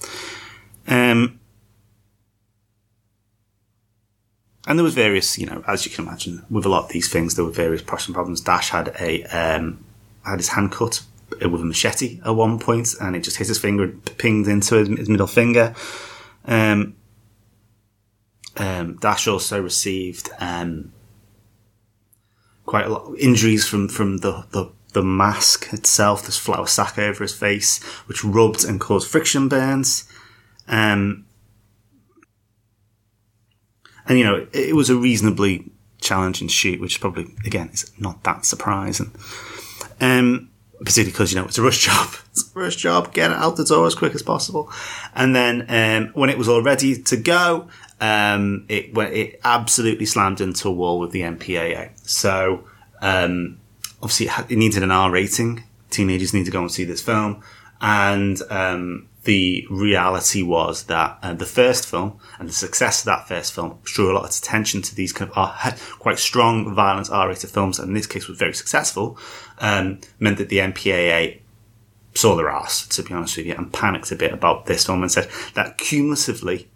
Um, 0.88 1.40
and 4.66 4.78
there 4.78 4.84
was 4.84 4.94
various, 4.94 5.38
you 5.38 5.46
know, 5.46 5.64
as 5.68 5.86
you 5.86 5.92
can 5.92 6.06
imagine, 6.06 6.46
with 6.50 6.66
a 6.66 6.70
lot 6.70 6.86
of 6.86 6.92
these 6.92 7.10
things, 7.10 7.36
there 7.36 7.46
were 7.46 7.52
various 7.52 7.82
production 7.82 8.14
problems. 8.14 8.42
Dash 8.42 8.70
had 8.70 8.96
a 9.00 9.24
um, 9.26 9.84
had 10.26 10.40
his 10.40 10.50
hand 10.50 10.72
cut 10.72 11.04
with 11.30 11.62
a 11.62 11.66
machete 11.66 12.20
at 12.26 12.36
one 12.36 12.60
point, 12.60 12.90
and 13.02 13.16
it 13.16 13.22
just 13.22 13.38
hit 13.38 13.48
his 13.48 13.60
finger, 13.60 13.84
and 13.84 14.18
pinged 14.18 14.48
into 14.48 14.76
his 14.76 15.10
middle 15.10 15.28
finger. 15.28 15.74
Um, 16.46 16.96
um, 18.58 18.98
Dash 18.98 19.28
also 19.28 19.62
received 19.62 20.30
um, 20.40 20.92
quite 22.68 22.86
a 22.86 22.90
lot 22.90 23.06
of 23.06 23.16
injuries 23.18 23.68
from 23.68 23.88
from 23.90 24.18
the, 24.18 24.46
the 24.52 24.70
the 24.94 25.02
mask 25.02 25.74
itself. 25.74 26.26
This 26.26 26.38
flour 26.38 26.68
sack 26.68 27.00
over 27.00 27.24
his 27.24 27.34
face, 27.34 27.84
which 28.06 28.24
rubbed 28.24 28.64
and 28.64 28.80
caused 28.80 29.10
friction 29.10 29.50
burns. 29.50 30.08
Um, 30.68 31.26
and 34.08 34.20
you 34.20 34.24
know, 34.24 34.36
it, 34.36 34.50
it 34.54 34.76
was 34.76 34.92
a 34.92 34.96
reasonably 34.96 35.72
challenging 36.00 36.48
shoot, 36.48 36.80
which 36.80 37.02
probably 37.02 37.34
again 37.46 37.70
is 37.74 37.92
not 37.98 38.24
that 38.24 38.46
surprising. 38.46 39.12
Um, 40.00 40.52
particularly 40.80 41.12
because 41.12 41.34
you 41.34 41.40
know 41.40 41.46
it's 41.46 41.58
a 41.58 41.64
rush 41.64 41.80
job. 41.86 42.10
It's 42.32 42.54
a 42.56 42.60
rush 42.60 42.76
job. 42.76 43.14
Get 43.14 43.32
it 43.32 43.38
out 43.38 43.56
the 43.56 43.66
door 43.66 43.88
as 43.88 43.96
quick 43.96 44.14
as 44.14 44.22
possible. 44.22 44.72
And 45.16 45.36
then 45.36 45.66
um, 45.70 46.12
when 46.14 46.30
it 46.30 46.38
was 46.38 46.48
all 46.48 46.62
ready 46.62 47.02
to 47.04 47.18
go, 47.18 47.70
um, 48.00 48.66
it 48.70 48.94
went, 48.94 49.14
it 49.14 49.40
absolutely 49.44 50.06
slammed 50.06 50.42
into 50.42 50.68
a 50.68 50.72
wall 50.72 51.00
with 51.00 51.12
the 51.12 51.22
MPAA. 51.22 51.92
So 52.08 52.66
um, 53.02 53.60
obviously 54.02 54.28
it, 54.28 54.32
had, 54.32 54.52
it, 54.52 54.58
needed 54.58 54.84
an 54.84 54.92
R 54.92 55.12
rating. 55.12 55.64
Teenagers 55.90 56.34
need 56.34 56.46
to 56.46 56.52
go 56.52 56.62
and 56.62 56.72
see 56.72 56.84
this 56.84 57.02
film, 57.02 57.42
and 57.82 58.42
um, 58.50 59.08
the 59.24 59.66
reality 59.70 60.44
was 60.44 60.84
that 60.84 61.18
uh, 61.24 61.34
the 61.34 61.46
first 61.46 61.86
film 61.86 62.20
and 62.40 62.50
the 62.50 62.54
success 62.54 63.02
of 63.02 63.06
that 63.06 63.28
first 63.28 63.54
film 63.54 63.80
drew 63.84 64.12
a 64.12 64.14
lot 64.14 64.26
of 64.26 64.30
attention 64.30 64.82
to 64.82 64.96
these 64.96 65.14
kind 65.14 65.32
of 65.32 65.38
uh, 65.38 65.72
quite 65.98 66.20
strong, 66.20 66.74
violent 66.76 67.10
R-rated 67.10 67.50
films, 67.50 67.80
and 67.80 67.90
in 67.90 67.94
this 67.94 68.08
case 68.08 68.28
was 68.28 68.38
very 68.38 68.54
successful. 68.54 69.18
Um, 69.60 70.02
meant 70.20 70.38
that 70.38 70.50
the 70.50 70.60
MPAA 70.60 71.40
saw 72.14 72.36
their 72.36 72.50
ass, 72.50 72.86
to 72.88 73.04
be 73.04 73.14
honest 73.14 73.38
with 73.38 73.46
you, 73.46 73.56
and 73.56 73.72
panicked 73.72 74.12
a 74.12 74.16
bit 74.16 74.34
about 74.34 74.66
this 74.66 74.86
film 74.86 75.02
and 75.04 75.12
said 75.12 75.30
that 75.54 75.78
cumulatively 75.78 76.68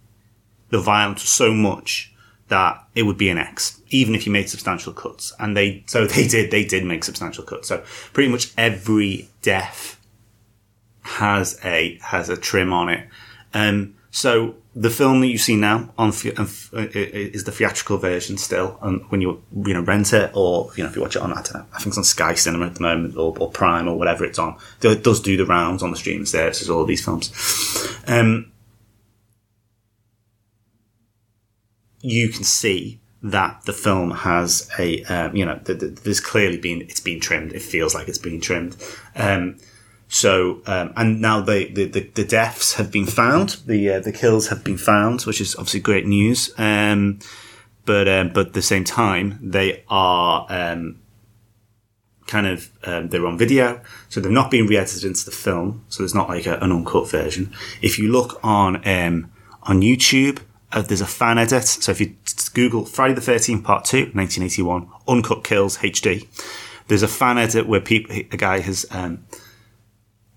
the 0.71 0.79
violence 0.79 1.21
was 1.21 1.29
so 1.29 1.53
much 1.53 2.13
that 2.47 2.83
it 2.95 3.03
would 3.03 3.17
be 3.17 3.29
an 3.29 3.37
X, 3.37 3.81
even 3.89 4.13
if 4.15 4.25
you 4.25 4.31
made 4.31 4.49
substantial 4.49 4.91
cuts. 4.91 5.31
And 5.39 5.55
they, 5.55 5.83
so 5.87 6.05
they 6.07 6.27
did, 6.27 6.51
they 6.51 6.65
did 6.65 6.83
make 6.83 7.03
substantial 7.03 7.43
cuts. 7.43 7.67
So 7.67 7.83
pretty 8.13 8.29
much 8.29 8.51
every 8.57 9.29
death 9.41 9.99
has 11.03 11.59
a, 11.63 11.97
has 12.01 12.29
a 12.29 12.35
trim 12.35 12.73
on 12.73 12.89
it. 12.89 13.07
Um, 13.53 13.95
so 14.11 14.55
the 14.75 14.89
film 14.89 15.21
that 15.21 15.27
you 15.27 15.37
see 15.37 15.55
now 15.55 15.89
on 15.97 16.09
uh, 16.09 16.45
is 16.73 17.45
the 17.45 17.51
theatrical 17.51 17.97
version 17.97 18.37
still, 18.37 18.77
and 18.81 19.01
when 19.09 19.21
you 19.21 19.41
you 19.65 19.73
know 19.73 19.81
rent 19.81 20.13
it 20.13 20.31
or 20.33 20.69
you 20.75 20.83
know 20.83 20.89
if 20.89 20.95
you 20.95 21.01
watch 21.01 21.15
it 21.15 21.21
on 21.21 21.31
I 21.31 21.41
don't 21.41 21.55
know 21.55 21.65
I 21.73 21.77
think 21.77 21.87
it's 21.87 21.97
on 21.97 22.03
Sky 22.03 22.35
Cinema 22.35 22.67
at 22.67 22.75
the 22.75 22.81
moment 22.81 23.15
or, 23.15 23.35
or 23.39 23.49
Prime 23.49 23.87
or 23.87 23.97
whatever 23.97 24.25
it's 24.25 24.37
on. 24.37 24.57
It 24.81 25.03
does 25.03 25.21
do 25.21 25.37
the 25.37 25.45
rounds 25.45 25.81
on 25.81 25.91
the 25.91 25.97
streaming 25.97 26.25
services. 26.25 26.69
All 26.69 26.85
these 26.85 27.03
films. 27.03 27.31
Um, 28.07 28.51
you 32.01 32.29
can 32.29 32.43
see 32.43 32.99
that 33.23 33.61
the 33.65 33.73
film 33.73 34.11
has 34.11 34.69
a, 34.79 35.03
um, 35.05 35.35
you 35.35 35.45
know, 35.45 35.59
th- 35.63 35.79
th- 35.79 35.95
there's 35.97 36.19
clearly 36.19 36.57
been, 36.57 36.81
it's 36.81 36.99
been 36.99 37.19
trimmed. 37.19 37.53
It 37.53 37.61
feels 37.61 37.93
like 37.93 38.07
it's 38.07 38.17
been 38.17 38.41
trimmed. 38.41 38.75
Um, 39.15 39.57
so, 40.07 40.61
um, 40.65 40.91
and 40.97 41.21
now 41.21 41.39
the, 41.41 41.71
the, 41.71 41.85
the, 41.85 42.25
deaths 42.25 42.73
have 42.73 42.91
been 42.91 43.05
found. 43.05 43.57
The, 43.65 43.91
uh, 43.91 43.99
the 43.99 44.11
kills 44.11 44.47
have 44.47 44.63
been 44.63 44.77
found, 44.77 45.21
which 45.21 45.39
is 45.39 45.55
obviously 45.55 45.81
great 45.81 46.05
news. 46.05 46.51
Um, 46.57 47.19
but, 47.85 48.07
um, 48.07 48.31
but 48.33 48.47
at 48.47 48.53
the 48.53 48.61
same 48.61 48.83
time, 48.83 49.37
they 49.41 49.83
are, 49.87 50.45
um, 50.49 50.99
kind 52.27 52.47
of, 52.47 52.69
they're 52.81 53.25
on 53.25 53.37
video. 53.37 53.81
So 54.09 54.19
they've 54.19 54.31
not 54.31 54.51
been 54.51 54.65
re-edited 54.65 55.05
into 55.05 55.25
the 55.25 55.31
film. 55.31 55.85
So 55.89 56.03
there's 56.03 56.15
not 56.15 56.27
like 56.27 56.45
a, 56.47 56.57
an 56.57 56.71
uncut 56.71 57.09
version. 57.09 57.53
If 57.81 57.99
you 57.99 58.11
look 58.11 58.39
on, 58.43 58.77
on 58.77 59.81
YouTube, 59.81 60.39
uh, 60.71 60.81
there's 60.81 61.01
a 61.01 61.07
fan 61.07 61.37
edit. 61.37 61.65
So 61.65 61.91
if 61.91 61.99
you 61.99 62.15
Google 62.53 62.85
Friday 62.85 63.13
the 63.13 63.21
13th 63.21 63.63
Part 63.63 63.85
2, 63.85 64.11
1981, 64.13 64.89
Uncut 65.07 65.43
Kills 65.43 65.77
HD, 65.77 66.27
there's 66.87 67.03
a 67.03 67.07
fan 67.07 67.37
edit 67.37 67.67
where 67.67 67.81
people, 67.81 68.15
a 68.15 68.37
guy 68.37 68.59
has 68.59 68.85
um, 68.91 69.25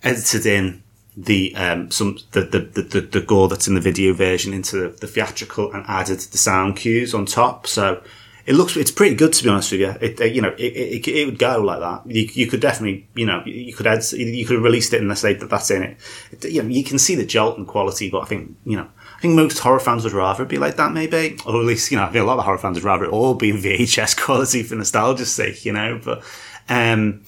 edited 0.03 0.47
in 0.47 0.83
the 1.17 1.55
um, 1.55 1.91
some 1.91 2.19
the, 2.33 2.41
the, 2.43 2.83
the, 2.83 3.01
the, 3.01 3.21
gore 3.21 3.49
that's 3.49 3.69
in 3.69 3.75
the 3.75 3.81
video 3.81 4.13
version 4.13 4.53
into 4.53 4.77
the, 4.77 4.89
the, 4.89 5.07
theatrical 5.07 5.73
and 5.73 5.85
added 5.87 6.19
the 6.19 6.39
sound 6.39 6.77
cues 6.77 7.15
on 7.15 7.25
top. 7.25 7.69
So 7.69 8.03
it 8.47 8.55
looks 8.55 8.77
it's 8.77 8.91
pretty 8.91 9.15
good 9.15 9.33
to 9.33 9.45
be 9.45 9.49
honest 9.49 9.71
with 9.71 9.81
you. 9.81 9.95
It 10.01 10.21
uh, 10.21 10.25
you 10.25 10.43
know 10.43 10.55
it, 10.59 10.63
it, 10.63 11.09
it, 11.09 11.27
would 11.27 11.39
go 11.39 11.61
like 11.61 11.81
that. 11.81 12.11
You, 12.13 12.29
you 12.33 12.47
could 12.49 12.61
definitely 12.61 13.07
you 13.15 13.27
know 13.27 13.43
you 13.45 13.73
could 13.73 13.87
add 13.87 14.03
you 14.13 14.45
could 14.45 14.57
have 14.57 14.65
released 14.65 14.93
it 14.93 15.01
and 15.01 15.11
they 15.11 15.15
say 15.15 15.35
that 15.35 15.49
that's 15.49 15.71
in 15.71 15.83
it. 15.85 15.97
it. 16.33 16.51
You 16.51 16.63
know 16.63 16.69
you 16.69 16.83
can 16.83 16.99
see 16.99 17.15
the 17.15 17.25
jolt 17.25 17.59
and 17.59 17.67
quality, 17.67 18.11
but 18.11 18.21
I 18.21 18.25
think 18.25 18.57
you 18.65 18.77
know 18.77 18.89
think 19.25 19.37
most 19.37 19.59
horror 19.61 19.81
fans 19.81 20.05
would 20.05 20.13
rather 20.13 20.43
it 20.43 20.51
be 20.51 20.59
like 20.59 20.77
that, 20.77 20.93
maybe, 20.93 21.39
or 21.47 21.59
at 21.59 21.65
least 21.65 21.91
you 21.91 21.97
know, 21.97 22.05
I 22.05 22.11
think 22.11 22.23
a 22.23 22.27
lot 22.27 22.39
of 22.39 22.45
horror 22.45 22.59
fans 22.59 22.77
would 22.77 22.85
rather 22.85 23.07
it 23.07 23.11
all 23.11 23.33
be 23.33 23.51
in 23.51 23.57
VHS 23.57 24.21
quality 24.23 24.63
for 24.63 24.75
nostalgia's 24.75 25.35
sake, 25.35 25.65
you 25.65 25.73
know. 25.73 25.99
But, 26.05 26.23
um, 26.69 27.23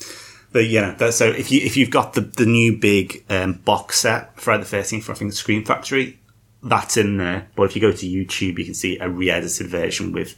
but 0.52 0.66
yeah, 0.66 0.92
that, 0.96 1.14
so 1.14 1.26
if 1.26 1.50
you 1.50 1.62
if 1.62 1.76
you've 1.76 1.90
got 1.90 2.12
the 2.12 2.20
the 2.20 2.44
new 2.44 2.76
big 2.76 3.24
um, 3.30 3.54
box 3.54 4.00
set 4.00 4.38
Friday 4.38 4.62
the 4.62 4.68
Thirteenth 4.68 5.04
from 5.04 5.14
I 5.14 5.18
think 5.18 5.30
the 5.30 5.36
Scream 5.36 5.64
Factory, 5.64 6.18
that's 6.62 6.98
in 6.98 7.16
there. 7.16 7.48
But 7.56 7.64
if 7.64 7.76
you 7.76 7.80
go 7.80 7.92
to 7.92 8.06
YouTube, 8.06 8.58
you 8.58 8.64
can 8.66 8.74
see 8.74 8.98
a 8.98 9.08
re-edited 9.08 9.68
version 9.68 10.12
with 10.12 10.36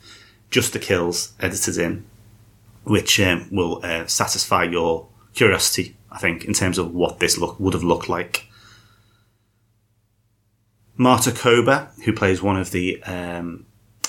just 0.51 0.73
the 0.73 0.79
kills 0.79 1.33
edited 1.41 1.77
in, 1.77 2.07
which 2.85 3.19
um, 3.19 3.49
will 3.51 3.81
uh, 3.83 4.07
satisfy 4.07 4.63
your 4.63 5.09
curiosity. 5.35 5.97
I 6.11 6.19
think 6.19 6.45
in 6.45 6.55
terms 6.55 6.79
of 6.79 6.95
what 6.95 7.19
this 7.19 7.37
look 7.37 7.59
would 7.59 7.75
have 7.75 7.85
looked 7.85 8.09
like 8.09 8.48
Marta 10.99 11.33
Kober, 11.33 11.89
who 12.05 12.13
plays 12.13 12.43
one 12.43 12.57
of 12.57 12.73
the 12.73 13.03
um, 13.05 13.65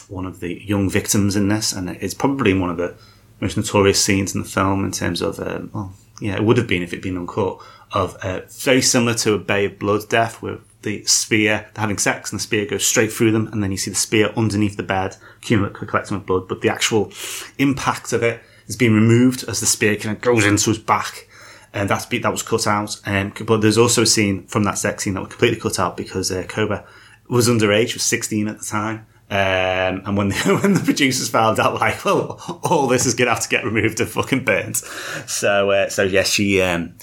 one 0.09 0.25
of 0.25 0.39
the 0.39 0.61
young 0.65 0.89
victims 0.89 1.35
in 1.35 1.47
this, 1.47 1.71
and 1.71 1.89
it's 1.89 2.15
probably 2.15 2.53
one 2.53 2.71
of 2.71 2.77
the 2.77 2.95
most 3.39 3.55
notorious 3.55 4.03
scenes 4.03 4.35
in 4.35 4.41
the 4.41 4.47
film 4.47 4.83
in 4.83 4.91
terms 4.91 5.21
of, 5.21 5.39
um, 5.39 5.69
well, 5.73 5.93
yeah, 6.19 6.35
it 6.35 6.43
would 6.43 6.57
have 6.57 6.67
been 6.67 6.81
if 6.81 6.91
it'd 6.91 7.03
been 7.03 7.15
uncut, 7.15 7.59
of 7.93 8.17
uh, 8.23 8.41
very 8.49 8.81
similar 8.81 9.13
to 9.13 9.33
a 9.33 9.37
Bay 9.37 9.65
of 9.65 9.77
Blood 9.79 10.09
death, 10.09 10.41
where 10.41 10.57
the 10.81 11.05
spear, 11.05 11.69
they're 11.73 11.81
having 11.81 11.99
sex, 11.99 12.31
and 12.31 12.39
the 12.39 12.43
spear 12.43 12.65
goes 12.65 12.85
straight 12.85 13.13
through 13.13 13.31
them, 13.31 13.47
and 13.47 13.61
then 13.61 13.71
you 13.71 13.77
see 13.77 13.91
the 13.91 13.95
spear 13.95 14.31
underneath 14.35 14.75
the 14.75 14.83
bed, 14.83 15.15
collecting 15.41 16.17
of 16.17 16.25
blood, 16.25 16.47
but 16.47 16.61
the 16.61 16.69
actual 16.69 17.11
impact 17.59 18.13
of 18.13 18.23
it 18.23 18.41
is 18.67 18.75
being 18.75 18.93
removed 18.93 19.43
as 19.47 19.59
the 19.59 19.65
spear 19.65 19.95
kind 19.95 20.15
of 20.15 20.21
goes 20.21 20.45
into 20.45 20.69
his 20.69 20.79
back. 20.79 21.27
And 21.73 21.89
that's 21.89 22.05
that 22.05 22.31
was 22.31 22.43
cut 22.43 22.65
out. 22.67 22.99
Um, 23.05 23.33
but 23.45 23.61
there's 23.61 23.77
also 23.77 24.01
a 24.03 24.07
scene 24.07 24.47
from 24.47 24.63
that 24.63 24.77
sex 24.77 25.03
scene 25.03 25.13
that 25.13 25.21
was 25.21 25.29
completely 25.29 25.59
cut 25.59 25.79
out 25.79 25.95
because 25.97 26.31
uh, 26.31 26.43
Kober 26.43 26.85
was 27.29 27.47
underage, 27.47 27.93
was 27.93 28.03
16 28.03 28.47
at 28.47 28.59
the 28.59 28.65
time. 28.65 29.05
Um, 29.31 30.01
and 30.05 30.17
when 30.17 30.29
the, 30.29 30.59
when 30.61 30.73
the 30.73 30.79
producers 30.79 31.29
found 31.29 31.59
out, 31.59 31.75
like, 31.75 32.03
well, 32.03 32.61
all 32.63 32.87
this 32.87 33.05
is 33.05 33.13
gonna 33.13 33.29
have 33.29 33.41
to 33.41 33.49
get 33.49 33.63
removed 33.63 33.99
and 33.99 34.09
fucking 34.09 34.43
burnt. 34.43 34.77
So, 34.77 35.69
uh, 35.69 35.89
so 35.89 36.03
yes, 36.03 36.29
she, 36.29 36.61
um, 36.61 36.95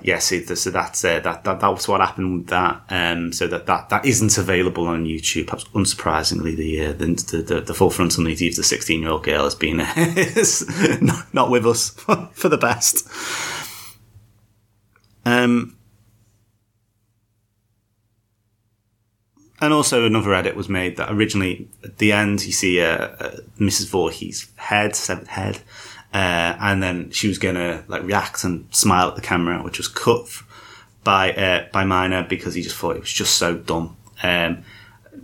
yes, 0.00 0.26
so 0.26 0.70
that's 0.70 1.04
uh, 1.04 1.18
that, 1.20 1.42
that 1.42 1.60
that 1.60 1.68
was 1.68 1.88
what 1.88 2.00
happened 2.00 2.38
with 2.38 2.46
that. 2.48 2.82
Um, 2.90 3.32
so 3.32 3.48
that, 3.48 3.66
that 3.66 3.88
that 3.88 4.04
isn't 4.04 4.38
available 4.38 4.86
on 4.86 5.04
YouTube. 5.04 5.48
Perhaps 5.48 5.64
unsurprisingly, 5.70 6.54
the 6.54 6.86
uh, 6.86 6.92
the, 6.92 7.44
the 7.46 7.60
the 7.60 7.74
full 7.74 7.90
frontal 7.90 8.22
nudity 8.22 8.48
of 8.48 8.56
the 8.56 8.62
sixteen 8.62 9.00
year 9.00 9.10
old 9.10 9.24
girl 9.24 9.42
has 9.42 9.56
been 9.56 9.78
not, 11.04 11.34
not 11.34 11.50
with 11.50 11.66
us 11.66 11.90
for 12.32 12.48
the 12.48 12.58
best. 12.58 13.08
Um, 15.26 15.76
and 19.60 19.72
also 19.72 20.04
another 20.04 20.34
edit 20.34 20.56
was 20.56 20.68
made 20.68 20.96
that 20.96 21.10
originally 21.10 21.68
at 21.82 21.98
the 21.98 22.12
end 22.12 22.44
you 22.44 22.52
see 22.52 22.80
uh, 22.80 23.08
uh, 23.08 23.36
Mrs. 23.58 23.88
Voorhees' 23.88 24.50
head, 24.56 24.94
severed 24.94 25.28
head, 25.28 25.60
uh, 26.12 26.56
and 26.60 26.82
then 26.82 27.10
she 27.10 27.28
was 27.28 27.38
gonna 27.38 27.84
like 27.88 28.02
react 28.02 28.44
and 28.44 28.66
smile 28.74 29.08
at 29.08 29.16
the 29.16 29.22
camera, 29.22 29.62
which 29.62 29.78
was 29.78 29.88
cut 29.88 30.28
by 31.02 31.32
uh, 31.32 31.66
by 31.72 31.84
Miner 31.84 32.24
because 32.28 32.54
he 32.54 32.62
just 32.62 32.76
thought 32.76 32.96
it 32.96 33.00
was 33.00 33.12
just 33.12 33.36
so 33.36 33.56
dumb. 33.56 33.96
Um, 34.22 34.64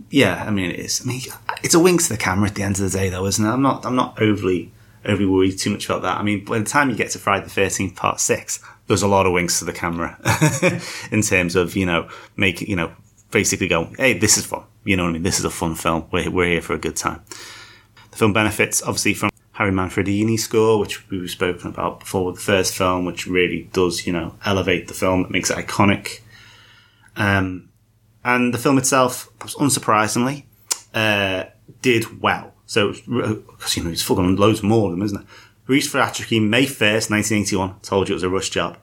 yeah, 0.09 0.43
I 0.45 0.51
mean 0.51 0.71
it 0.71 0.79
is. 0.79 1.01
I 1.03 1.07
mean 1.07 1.21
it's 1.63 1.75
a 1.75 1.79
wink 1.79 2.01
to 2.03 2.09
the 2.09 2.17
camera 2.17 2.49
at 2.49 2.55
the 2.55 2.63
end 2.63 2.79
of 2.79 2.91
the 2.91 2.97
day, 2.97 3.09
though, 3.09 3.25
isn't 3.25 3.45
it? 3.45 3.49
I'm 3.49 3.61
not 3.61 3.85
I'm 3.85 3.95
not 3.95 4.21
overly 4.21 4.71
overly 5.05 5.25
worried 5.25 5.57
too 5.57 5.71
much 5.71 5.85
about 5.85 6.03
that. 6.03 6.17
I 6.17 6.23
mean, 6.23 6.45
by 6.45 6.59
the 6.59 6.65
time 6.65 6.89
you 6.89 6.95
get 6.95 7.11
to 7.11 7.19
Friday 7.19 7.43
the 7.43 7.49
Thirteenth 7.49 7.95
Part 7.95 8.19
Six, 8.19 8.63
there's 8.91 9.01
a 9.01 9.07
lot 9.07 9.25
of 9.25 9.31
winks 9.31 9.59
to 9.59 9.65
the 9.65 9.71
camera 9.71 10.17
in 11.11 11.21
terms 11.21 11.55
of 11.55 11.75
you 11.75 11.85
know 11.85 12.09
make 12.35 12.61
you 12.61 12.75
know 12.75 12.91
basically 13.31 13.69
go, 13.69 13.85
hey, 13.97 14.17
this 14.17 14.37
is 14.37 14.45
fun. 14.45 14.63
You 14.83 14.97
know 14.97 15.03
what 15.03 15.09
I 15.09 15.13
mean? 15.13 15.23
This 15.23 15.39
is 15.39 15.45
a 15.45 15.49
fun 15.49 15.75
film. 15.75 16.07
We're 16.11 16.29
we're 16.29 16.47
here 16.47 16.61
for 16.61 16.73
a 16.73 16.77
good 16.77 16.97
time. 16.97 17.23
The 18.11 18.17
film 18.17 18.33
benefits 18.33 18.81
obviously 18.81 19.13
from 19.13 19.29
Harry 19.53 19.71
Manfredini 19.71 20.37
score, 20.37 20.77
which 20.77 21.09
we've 21.09 21.29
spoken 21.29 21.69
about 21.69 22.01
before 22.01 22.25
with 22.25 22.35
the 22.35 22.41
first 22.41 22.75
film, 22.75 23.05
which 23.05 23.27
really 23.27 23.69
does 23.71 24.05
you 24.05 24.11
know 24.11 24.35
elevate 24.43 24.87
the 24.87 24.93
film. 24.93 25.21
It 25.25 25.31
makes 25.31 25.49
it 25.49 25.57
iconic. 25.57 26.19
Um, 27.15 27.69
and 28.23 28.53
the 28.53 28.57
film 28.57 28.77
itself, 28.77 29.29
unsurprisingly, 29.39 30.43
uh, 30.93 31.45
did 31.81 32.21
well. 32.21 32.53
So, 32.65 32.91
because 32.91 33.75
you 33.75 33.83
know, 33.83 33.89
it's 33.89 34.01
fucking 34.01 34.35
loads 34.35 34.63
more 34.63 34.85
of 34.85 34.91
them, 34.91 35.01
isn't 35.01 35.21
it? 35.21 35.27
Released 35.67 35.91
for 35.91 35.99
Atrophy 35.99 36.39
May 36.39 36.65
1st, 36.65 37.09
1981. 37.09 37.79
Told 37.81 38.09
you 38.09 38.13
it 38.13 38.15
was 38.15 38.23
a 38.23 38.29
rush 38.29 38.49
job. 38.49 38.77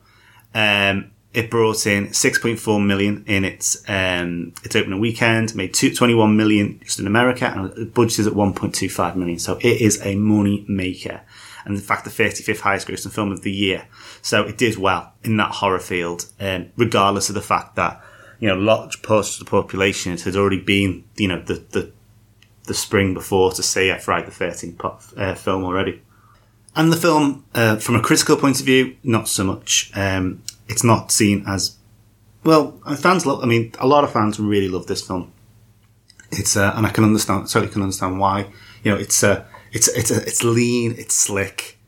Um, 0.55 1.11
it 1.35 1.51
brought 1.51 1.87
in 1.87 2.09
6.4 2.09 2.85
million 2.85 3.25
in 3.27 3.45
its, 3.45 3.83
um, 3.89 4.55
its 4.65 4.75
opening 4.75 4.99
weekend, 4.99 5.55
made 5.55 5.75
two, 5.75 5.95
21 5.95 6.37
million 6.37 6.81
just 6.83 6.99
in 6.99 7.07
America, 7.07 7.47
and 7.47 7.71
the 7.73 7.85
budget 7.85 8.21
is 8.21 8.27
at 8.27 8.33
1.25 8.33 9.17
million. 9.17 9.39
So 9.39 9.57
it 9.59 9.81
is 9.81 10.05
a 10.05 10.15
money 10.15 10.65
maker. 10.69 11.21
And 11.65 11.77
in 11.77 11.83
fact, 11.83 12.05
the 12.05 12.11
35th 12.11 12.61
highest 12.61 12.89
grossing 12.89 13.13
film 13.13 13.31
of 13.31 13.43
the 13.43 13.53
year. 13.53 13.87
So 14.23 14.45
it 14.45 14.57
did 14.57 14.79
well 14.79 15.13
in 15.23 15.37
that 15.37 15.53
horror 15.57 15.81
field, 15.81 16.27
um, 16.41 16.71
regardless 16.77 17.29
of 17.29 17.35
the 17.35 17.43
fact 17.43 17.77
that, 17.77 18.03
you 18.41 18.49
know, 18.49 18.57
large 18.57 19.03
parts 19.03 19.39
of 19.39 19.45
the 19.45 19.51
population 19.51 20.13
it 20.13 20.23
had 20.23 20.37
already 20.37 20.61
been, 20.61 21.05
you 21.17 21.29
know, 21.29 21.43
the, 21.43 21.55
the, 21.71 21.93
the 22.65 22.75
spring 22.75 23.13
before 23.13 23.53
to 23.53 23.63
see 23.63 23.91
a 23.91 23.99
Friday 23.99 24.27
the 24.27 24.33
13th 24.33 24.79
pop, 24.79 25.03
uh, 25.17 25.35
film 25.35 25.65
already. 25.65 26.01
And 26.79 26.93
the 26.93 26.97
film, 26.97 27.45
uh, 27.57 27.77
from 27.77 27.97
a 27.97 28.01
critical 28.01 28.37
point 28.37 28.61
of 28.61 28.67
view, 28.67 28.97
not 29.03 29.27
so 29.27 29.43
much. 29.43 29.91
Um, 29.97 30.45
it's 30.69 30.85
not 30.85 31.11
seen 31.11 31.43
as 31.45 31.77
well. 32.45 32.81
Fans 32.97 33.27
love. 33.27 33.43
I 33.43 33.47
mean, 33.47 33.73
a 33.81 33.87
lot 33.87 34.05
of 34.05 34.13
fans 34.13 34.39
really 34.39 34.69
love 34.69 34.87
this 34.87 35.05
film. 35.05 35.33
It's 36.31 36.57
uh, 36.57 36.73
and 36.77 36.87
I 36.87 36.91
can 36.91 37.03
understand. 37.03 37.51
Certainly 37.51 37.73
can 37.73 37.83
understand 37.83 38.21
why. 38.21 38.47
You 38.85 38.93
know, 38.93 38.97
it's 38.97 39.25
uh, 39.25 39.45
it's 39.73 39.89
it's 39.89 40.13
a, 40.13 40.23
it's 40.23 40.45
lean. 40.45 40.95
It's 40.97 41.17
slick. 41.17 41.79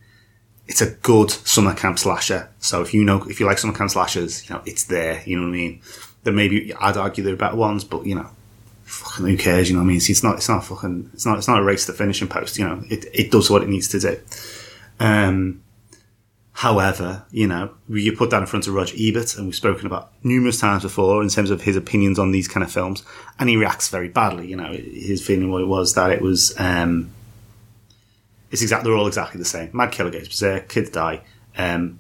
It's 0.66 0.80
a 0.80 0.90
good 0.90 1.30
summer 1.30 1.72
camp 1.72 2.00
slasher. 2.00 2.50
So 2.58 2.82
if 2.82 2.92
you 2.92 3.04
know 3.04 3.22
if 3.28 3.38
you 3.38 3.46
like 3.46 3.58
summer 3.58 3.74
camp 3.74 3.92
slashers, 3.92 4.48
you 4.48 4.56
know 4.56 4.62
it's 4.66 4.84
there. 4.84 5.22
You 5.24 5.36
know 5.36 5.42
what 5.42 5.50
I 5.50 5.52
mean. 5.52 5.82
There 6.24 6.32
maybe 6.32 6.74
I'd 6.74 6.96
argue 6.96 7.22
there 7.22 7.34
are 7.34 7.36
better 7.36 7.56
ones, 7.56 7.84
but 7.84 8.06
you 8.06 8.16
know, 8.16 8.28
fucking 8.86 9.24
who 9.24 9.36
cares? 9.36 9.70
You 9.70 9.76
know 9.76 9.82
what 9.82 9.84
I 9.84 9.88
mean? 9.88 9.98
It's, 9.98 10.10
it's 10.10 10.24
not. 10.24 10.38
It's 10.38 10.48
not 10.48 10.64
fucking. 10.64 11.10
It's 11.14 11.26
not. 11.26 11.38
It's 11.38 11.46
not 11.46 11.60
a 11.60 11.64
race 11.64 11.86
to 11.86 11.92
the 11.92 11.98
finishing 11.98 12.26
post. 12.26 12.58
You 12.58 12.66
know, 12.66 12.82
it 12.90 13.04
it 13.14 13.30
does 13.30 13.50
what 13.50 13.62
it 13.62 13.68
needs 13.68 13.86
to 13.90 14.00
do. 14.00 14.18
Um, 15.00 15.62
however, 16.52 17.24
you 17.30 17.48
know, 17.48 17.74
you 17.88 18.14
put 18.14 18.30
that 18.30 18.42
in 18.42 18.46
front 18.46 18.68
of 18.68 18.74
Roger 18.74 18.94
Ebert, 18.98 19.36
and 19.36 19.46
we've 19.46 19.54
spoken 19.54 19.86
about 19.86 20.12
numerous 20.22 20.60
times 20.60 20.82
before 20.82 21.22
in 21.22 21.30
terms 21.30 21.50
of 21.50 21.62
his 21.62 21.74
opinions 21.74 22.18
on 22.18 22.30
these 22.30 22.46
kind 22.46 22.62
of 22.62 22.70
films, 22.70 23.02
and 23.38 23.48
he 23.48 23.56
reacts 23.56 23.88
very 23.88 24.08
badly. 24.08 24.46
You 24.46 24.56
know, 24.56 24.72
his 24.72 25.26
feeling 25.26 25.50
was 25.50 25.94
that 25.94 26.12
it 26.12 26.20
was, 26.20 26.54
um, 26.60 27.10
it's 28.50 28.62
exactly, 28.62 28.88
they're 28.88 28.98
all 28.98 29.06
exactly 29.06 29.38
the 29.38 29.44
same. 29.44 29.70
Mad 29.72 29.90
killer 29.90 30.10
goes 30.10 30.28
berserk, 30.28 30.68
kids 30.68 30.90
die, 30.90 31.22
um, 31.56 31.98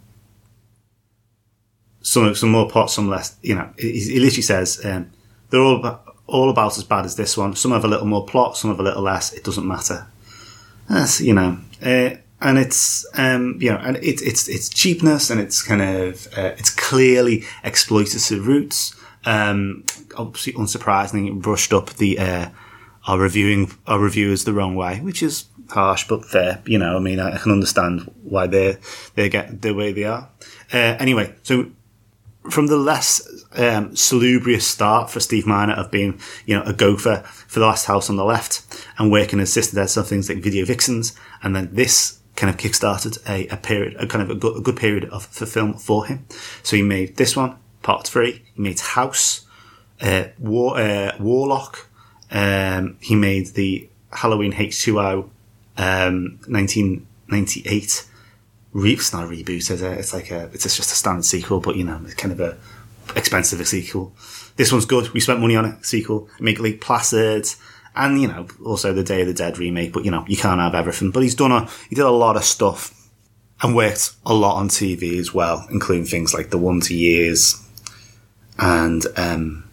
some 2.02 2.34
some 2.34 2.50
more 2.50 2.68
plot, 2.68 2.90
some 2.90 3.08
less. 3.08 3.36
You 3.42 3.54
know, 3.54 3.70
he, 3.78 3.92
he 3.92 4.20
literally 4.20 4.42
says 4.42 4.84
um, 4.84 5.10
they're 5.48 5.60
all 5.60 5.76
about, 5.76 6.16
all 6.26 6.50
about 6.50 6.76
as 6.76 6.84
bad 6.84 7.04
as 7.04 7.16
this 7.16 7.36
one. 7.36 7.56
Some 7.56 7.72
have 7.72 7.84
a 7.84 7.88
little 7.88 8.06
more 8.06 8.26
plot, 8.26 8.56
some 8.56 8.70
have 8.70 8.80
a 8.80 8.82
little 8.82 9.02
less. 9.02 9.32
It 9.32 9.44
doesn't 9.44 9.66
matter. 9.66 10.06
That's 10.88 11.20
you 11.20 11.34
know, 11.34 11.58
uh, 11.82 12.10
and 12.40 12.58
it's 12.58 13.06
um, 13.18 13.56
you 13.60 13.70
know, 13.70 13.78
and 13.78 13.96
it's 13.98 14.22
it's 14.22 14.48
it's 14.48 14.68
cheapness 14.68 15.30
and 15.30 15.40
it's 15.40 15.62
kind 15.62 15.82
of 15.82 16.26
uh, 16.36 16.52
it's 16.58 16.70
clearly 16.70 17.40
exploitative 17.64 18.46
roots. 18.46 18.94
Um, 19.24 19.84
obviously, 20.16 20.54
unsurprisingly, 20.54 21.28
it 21.28 21.42
brushed 21.42 21.72
up 21.72 21.90
the 21.90 22.18
uh, 22.18 22.48
our 23.06 23.18
reviewing 23.18 23.70
our 23.86 23.98
reviewers 23.98 24.44
the 24.44 24.52
wrong 24.52 24.74
way, 24.74 25.00
which 25.00 25.22
is 25.22 25.46
harsh 25.68 26.06
but 26.08 26.24
fair. 26.24 26.62
You 26.64 26.78
know, 26.78 26.96
I 26.96 27.00
mean, 27.00 27.20
I 27.20 27.36
can 27.38 27.52
understand 27.52 28.10
why 28.22 28.46
they 28.46 28.78
they 29.14 29.28
get 29.28 29.62
the 29.62 29.74
way 29.74 29.92
they 29.92 30.04
are. 30.04 30.28
Uh, 30.72 30.96
anyway, 30.98 31.34
so 31.42 31.70
from 32.48 32.68
the 32.68 32.76
less 32.76 33.20
um, 33.52 33.94
salubrious 33.94 34.66
start 34.66 35.10
for 35.10 35.20
Steve 35.20 35.46
Miner 35.46 35.74
of 35.74 35.90
being, 35.90 36.18
you 36.46 36.56
know, 36.56 36.62
a 36.62 36.72
gopher 36.72 37.22
for 37.26 37.60
the 37.60 37.66
last 37.66 37.84
house 37.84 38.08
on 38.08 38.16
the 38.16 38.24
left 38.24 38.86
and 38.98 39.12
working 39.12 39.40
as 39.40 39.50
assistant 39.50 39.78
editor 39.78 40.00
of 40.00 40.08
things 40.08 40.28
like 40.28 40.38
Video 40.38 40.64
Vixens, 40.64 41.14
and 41.42 41.54
then 41.54 41.68
this 41.72 42.19
kind 42.36 42.52
of 42.52 42.56
kickstarted 42.58 43.18
a, 43.28 43.46
a 43.48 43.56
period, 43.56 43.96
a 43.96 44.06
kind 44.06 44.22
of 44.22 44.30
a 44.30 44.34
good, 44.34 44.58
a 44.58 44.60
good 44.60 44.76
period 44.76 45.04
of 45.06 45.26
film 45.26 45.74
for 45.74 46.06
him. 46.06 46.26
So 46.62 46.76
he 46.76 46.82
made 46.82 47.16
this 47.16 47.36
one, 47.36 47.56
part 47.82 48.06
three. 48.06 48.42
He 48.54 48.62
made 48.62 48.80
House, 48.80 49.46
uh, 50.00 50.24
War, 50.38 50.78
uh, 50.78 51.16
Warlock. 51.18 51.88
Um, 52.30 52.96
he 53.00 53.14
made 53.14 53.48
the 53.48 53.88
Halloween 54.12 54.52
H2O, 54.52 55.28
um, 55.76 56.38
1998 56.46 58.06
re- 58.72 58.92
it's 58.92 59.12
not 59.12 59.24
a 59.24 59.28
reboot? 59.28 59.70
It's 59.70 60.14
like 60.14 60.30
a, 60.30 60.50
it's 60.52 60.64
just 60.64 60.92
a 60.92 60.94
standard 60.94 61.24
sequel, 61.24 61.60
but 61.60 61.76
you 61.76 61.84
know, 61.84 62.00
it's 62.04 62.14
kind 62.14 62.32
of 62.32 62.40
a 62.40 62.56
expensive 63.16 63.66
sequel. 63.66 64.12
This 64.56 64.72
one's 64.72 64.84
good. 64.84 65.10
We 65.10 65.20
spent 65.20 65.40
money 65.40 65.56
on 65.56 65.64
it. 65.64 65.84
Sequel. 65.84 66.28
Make 66.38 66.60
Lake 66.60 66.80
Placid. 66.80 67.46
And, 67.94 68.20
you 68.20 68.28
know, 68.28 68.46
also 68.64 68.92
the 68.92 69.02
Day 69.02 69.22
of 69.22 69.26
the 69.26 69.34
Dead 69.34 69.58
remake, 69.58 69.92
but 69.92 70.04
you 70.04 70.10
know, 70.10 70.24
you 70.28 70.36
can't 70.36 70.60
have 70.60 70.74
everything. 70.74 71.10
But 71.10 71.22
he's 71.22 71.34
done 71.34 71.52
a, 71.52 71.68
he 71.88 71.96
did 71.96 72.04
a 72.04 72.10
lot 72.10 72.36
of 72.36 72.44
stuff 72.44 72.96
and 73.62 73.74
worked 73.74 74.12
a 74.24 74.32
lot 74.32 74.56
on 74.56 74.68
TV 74.68 75.18
as 75.18 75.34
well, 75.34 75.66
including 75.70 76.06
things 76.06 76.32
like 76.32 76.50
The 76.50 76.58
One 76.58 76.76
Wonder 76.76 76.94
Years 76.94 77.62
and, 78.58 79.04
um, 79.16 79.64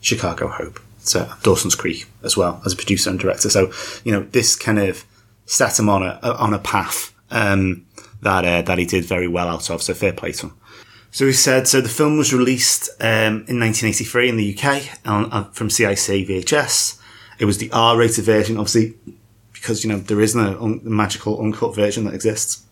Chicago 0.00 0.48
Hope. 0.48 0.80
So 1.00 1.30
Dawson's 1.42 1.74
Creek 1.74 2.06
as 2.22 2.36
well 2.36 2.62
as 2.64 2.74
a 2.74 2.76
producer 2.76 3.10
and 3.10 3.18
director. 3.18 3.50
So, 3.50 3.72
you 4.04 4.12
know, 4.12 4.22
this 4.22 4.54
kind 4.54 4.78
of 4.78 5.04
set 5.46 5.78
him 5.78 5.88
on 5.88 6.02
a, 6.02 6.18
on 6.22 6.54
a 6.54 6.58
path, 6.58 7.14
um, 7.30 7.86
that 8.22 8.44
uh, 8.44 8.62
that 8.62 8.78
he 8.78 8.84
did 8.84 9.04
very 9.04 9.28
well 9.28 9.48
out 9.48 9.70
of. 9.70 9.82
So 9.82 9.94
fair 9.94 10.12
play 10.12 10.32
to 10.32 10.48
him. 10.48 10.56
So 11.10 11.26
he 11.26 11.32
said. 11.32 11.68
So 11.68 11.80
the 11.80 11.88
film 11.88 12.18
was 12.18 12.32
released 12.32 12.90
um, 13.00 13.44
in 13.48 13.58
1983 13.60 14.28
in 14.28 14.36
the 14.36 14.56
UK 14.56 15.06
on, 15.06 15.30
on, 15.32 15.50
from 15.52 15.70
CIC 15.70 16.26
VHS. 16.28 16.97
It 17.38 17.44
was 17.44 17.58
the 17.58 17.70
R-rated 17.72 18.24
version, 18.24 18.56
obviously, 18.56 18.94
because 19.52 19.84
you 19.84 19.90
know 19.90 19.98
there 19.98 20.20
isn't 20.20 20.40
a, 20.40 20.60
un- 20.60 20.80
magical 20.84 21.40
uncut 21.40 21.74
version 21.74 22.04
that 22.04 22.14
exists, 22.14 22.64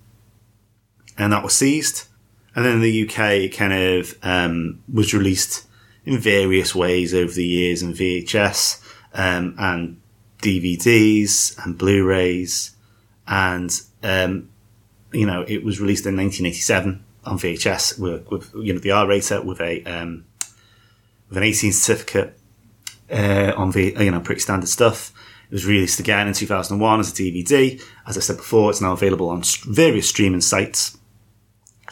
and 1.17 1.33
that 1.33 1.43
was 1.43 1.55
seized. 1.55 2.07
And 2.55 2.65
then 2.65 2.75
in 2.77 2.81
the 2.81 3.07
UK, 3.07 3.19
it 3.33 3.49
kind 3.51 3.73
of 3.73 4.17
um, 4.23 4.83
was 4.93 5.13
released 5.13 5.67
in 6.07 6.19
various 6.19 6.75
ways 6.75 7.13
over 7.13 7.33
the 7.33 7.45
years 7.45 7.83
in 7.83 7.93
VHS 7.93 8.83
um, 9.13 9.55
and 9.59 10.01
DVDs 10.41 11.63
and 11.63 11.77
Blu-rays 11.77 12.77
and 13.27 13.81
um, 14.03 14.49
you 15.13 15.27
know, 15.27 15.45
it 15.47 15.65
was 15.65 15.81
released 15.81 16.07
in 16.07 16.17
1987 16.17 17.05
on 17.25 17.39
VHS 17.39 17.99
with, 17.99 18.31
with 18.31 18.55
you 18.55 18.73
know, 18.73 18.79
the 18.79 18.91
R 18.91 19.07
rated 19.07 19.45
with 19.45 19.61
a, 19.61 19.83
um, 19.85 20.25
with 21.29 21.39
an 21.39 21.45
18 21.45 21.73
certificate 21.73 22.39
uh, 23.11 23.53
on 23.57 23.71
the 23.71 23.95
you 23.99 24.11
know 24.11 24.21
pretty 24.21 24.41
standard 24.41 24.69
stuff. 24.69 25.13
It 25.51 25.53
was 25.55 25.67
released 25.67 26.01
again 26.01 26.27
in 26.27 26.35
2001 26.35 27.01
as 27.01 27.11
a 27.11 27.15
DVD. 27.15 27.81
As 28.07 28.17
I 28.17 28.21
said 28.21 28.37
before, 28.37 28.71
it's 28.71 28.81
now 28.81 28.93
available 28.93 29.29
on 29.29 29.43
various 29.65 30.09
streaming 30.09 30.41
sites. 30.41 30.99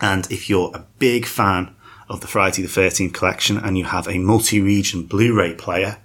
And 0.01 0.31
if 0.31 0.51
you're 0.51 0.73
a 0.75 0.87
big 0.99 1.25
fan 1.25 1.75
of 2.09 2.21
the 2.21 2.27
Friday 2.27 2.63
the 2.63 2.69
13th 2.69 3.15
collection 3.15 3.57
and 3.57 3.79
you 3.79 3.85
have 3.85 4.09
a 4.09 4.19
multi-region 4.19 5.05
Blu-ray 5.05 5.55
player 5.55 5.99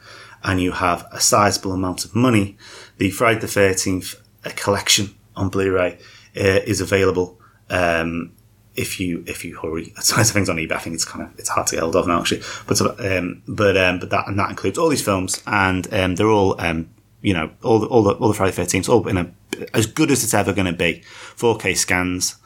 and 0.43 0.61
you 0.61 0.73
have 0.73 1.07
a 1.11 1.19
sizable 1.19 1.73
amount 1.73 2.05
of 2.05 2.15
money, 2.15 2.55
the 2.97 3.09
Friday 3.09 3.39
the 3.39 3.47
13th 3.47 4.15
uh, 4.45 4.51
collection 4.55 5.15
on 5.35 5.49
Blu-ray 5.49 5.97
uh, 6.37 6.61
is 6.67 6.81
available. 6.81 7.39
Um, 7.69 8.33
if 8.79 8.99
you 8.99 9.23
if 9.27 9.43
you 9.43 9.57
hurry, 9.57 9.93
size 9.99 10.29
of 10.29 10.33
things 10.33 10.49
on 10.49 10.55
eBay, 10.55 10.71
I 10.71 10.79
think 10.79 10.93
it's 10.95 11.05
kind 11.05 11.25
of 11.25 11.37
it's 11.37 11.49
hard 11.49 11.67
to 11.67 11.75
get 11.75 11.81
hold 11.81 11.97
of 11.97 12.07
now 12.07 12.21
actually. 12.21 12.41
But 12.65 12.81
um, 12.81 13.43
but 13.47 13.75
um, 13.77 13.99
but 13.99 14.09
that 14.09 14.27
and 14.27 14.39
that 14.39 14.49
includes 14.49 14.77
all 14.77 14.89
these 14.89 15.03
films, 15.03 15.43
and 15.45 15.93
um, 15.93 16.15
they're 16.15 16.29
all 16.29 16.59
um, 16.61 16.89
you 17.21 17.33
know 17.33 17.51
all 17.61 17.79
the 17.79 17.87
all 17.87 18.03
the 18.03 18.13
all 18.13 18.29
the 18.29 18.33
Friday 18.33 18.53
Thirteenth, 18.53 18.87
all 18.87 19.05
in 19.07 19.17
a 19.17 19.31
as 19.73 19.85
good 19.85 20.09
as 20.09 20.23
it's 20.23 20.33
ever 20.33 20.53
going 20.53 20.67
to 20.67 20.73
be, 20.73 21.01
4K 21.35 21.75
scans 21.75 22.37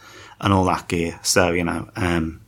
and 0.41 0.52
all 0.52 0.65
that 0.65 0.88
gear. 0.88 1.19
So 1.22 1.52
you 1.52 1.63
know, 1.63 1.89
um, 1.96 2.41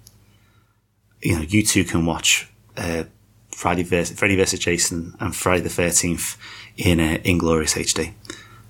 you 1.21 1.35
know, 1.35 1.41
you 1.41 1.61
two 1.61 1.83
can 1.83 2.05
watch 2.05 2.49
uh, 2.75 3.03
Friday 3.51 3.83
versus 3.83 4.17
Freddy 4.17 4.35
versus 4.35 4.59
Jason 4.59 5.15
and 5.19 5.35
Friday 5.35 5.61
the 5.61 5.69
Thirteenth 5.69 6.37
in 6.75 6.99
uh, 6.99 7.19
Inglorious 7.23 7.75
HD. 7.75 8.13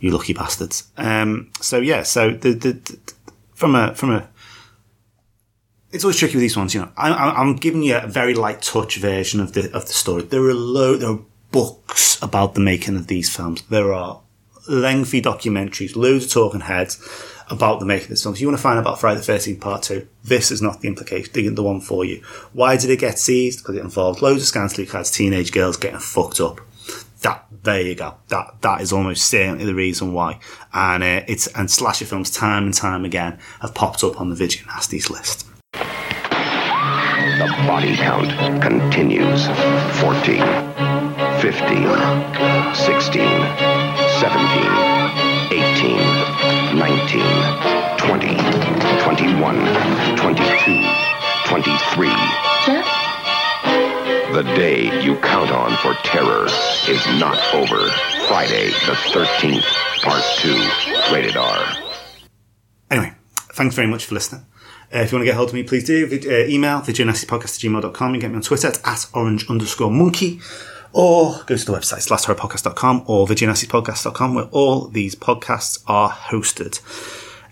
You 0.01 0.11
lucky 0.11 0.33
bastards. 0.33 0.91
Um, 0.97 1.51
so 1.61 1.79
yeah, 1.79 2.03
so 2.03 2.31
the, 2.31 2.51
the, 2.51 2.73
the 2.73 2.99
from 3.53 3.75
a 3.75 3.95
from 3.95 4.11
a 4.11 4.27
it's 5.95 6.03
always 6.03 6.17
tricky 6.17 6.35
with 6.35 6.41
these 6.41 6.57
ones, 6.57 6.75
you 6.75 6.81
know. 6.81 6.91
I, 6.97 7.09
I'm 7.09 7.55
giving 7.55 7.81
you 7.81 7.95
a 7.97 8.05
very 8.05 8.33
light 8.33 8.61
touch 8.61 8.97
version 8.97 9.39
of 9.39 9.53
the 9.53 9.73
of 9.73 9.87
the 9.87 9.93
story. 9.93 10.23
There 10.23 10.43
are 10.43 10.53
lo- 10.53 10.97
there 10.97 11.09
are 11.09 11.19
books 11.51 12.21
about 12.21 12.53
the 12.53 12.59
making 12.59 12.97
of 12.97 13.07
these 13.07 13.33
films. 13.33 13.63
There 13.69 13.93
are 13.93 14.21
lengthy 14.67 15.21
documentaries, 15.21 15.95
loads 15.95 16.25
of 16.25 16.31
talking 16.31 16.59
heads 16.61 16.99
about 17.49 17.79
the 17.79 17.85
making 17.85 18.05
of 18.05 18.09
this 18.09 18.23
film. 18.23 18.35
You 18.35 18.47
want 18.47 18.57
to 18.57 18.63
find 18.63 18.77
out 18.77 18.81
about 18.81 18.99
Friday 18.99 19.21
the 19.21 19.31
13th 19.31 19.61
Part 19.61 19.83
2, 19.83 20.07
this 20.23 20.51
is 20.51 20.61
not 20.61 20.81
the 20.81 20.87
implication, 20.87 21.31
the, 21.33 21.47
the 21.49 21.63
one 21.63 21.79
for 21.79 22.03
you. 22.03 22.23
Why 22.53 22.75
did 22.75 22.89
it 22.89 22.99
get 22.99 23.19
seized? 23.19 23.59
Because 23.59 23.75
it 23.75 23.81
involved 23.81 24.23
loads 24.23 24.41
of 24.41 24.47
scantily 24.47 24.87
clad 24.87 25.05
teenage 25.05 25.51
girls 25.51 25.77
getting 25.77 25.99
fucked 25.99 26.39
up. 26.39 26.59
That, 27.21 27.45
there 27.63 27.81
you 27.81 27.95
go. 27.95 28.15
That, 28.29 28.55
that 28.61 28.81
is 28.81 28.91
almost 28.91 29.27
certainly 29.27 29.65
the 29.65 29.75
reason 29.75 30.13
why. 30.13 30.39
And, 30.73 31.03
uh, 31.03 31.21
it's, 31.27 31.47
and 31.47 31.69
slasher 31.69 32.05
films 32.05 32.31
time 32.31 32.65
and 32.65 32.73
time 32.73 33.05
again 33.05 33.39
have 33.61 33.75
popped 33.75 34.03
up 34.03 34.19
on 34.19 34.29
the 34.29 34.35
Nasties 34.35 35.09
list. 35.09 35.44
The 37.37 37.47
body 37.67 37.95
count 37.97 38.31
continues 38.61 39.45
14, 39.99 40.39
15, 41.41 41.83
16, 42.73 43.27
17, 44.23 44.63
18, 45.51 45.99
19, 46.79 47.23
20, 47.97 48.39
21, 49.03 50.15
22, 50.15 50.79
23. 51.45 52.07
Jeff? 52.65 52.87
The 54.33 54.43
day 54.55 55.03
you 55.03 55.17
count 55.17 55.51
on 55.51 55.75
for 55.77 55.93
terror 56.07 56.45
is 56.87 57.05
not 57.19 57.37
over. 57.53 57.89
Friday, 58.29 58.67
the 58.87 58.95
13th, 59.11 59.65
Part 60.03 60.23
2, 60.37 61.13
rated 61.13 61.35
R. 61.35 61.65
Anyway, 62.89 63.13
thanks 63.53 63.75
very 63.75 63.87
much 63.89 64.05
for 64.05 64.13
listening. 64.13 64.45
Uh, 64.95 64.99
if 64.99 65.11
you 65.11 65.17
want 65.17 65.23
to 65.23 65.25
get 65.25 65.35
hold 65.35 65.49
of 65.49 65.55
me, 65.55 65.63
please 65.63 65.83
do. 65.83 66.05
Uh, 66.05 66.47
email 66.47 66.79
videonastypodcast 66.79 67.65
at 67.65 67.83
gmail.com. 67.83 68.15
You 68.15 68.21
can 68.21 68.29
get 68.29 68.31
me 68.31 68.37
on 68.37 68.41
Twitter 68.41 68.69
at, 68.69 68.87
at 68.87 69.05
orange 69.13 69.49
underscore 69.49 69.91
monkey. 69.91 70.39
Or 70.93 71.43
go 71.45 71.57
to 71.57 71.65
the 71.65 71.73
website, 71.73 71.97
it's 71.97 72.07
lasthorrorpodcast.com 72.07 73.03
or 73.07 73.27
videonastypodcast.com, 73.27 74.33
where 74.33 74.45
all 74.45 74.87
these 74.87 75.13
podcasts 75.13 75.83
are 75.87 76.09
hosted. 76.09 76.79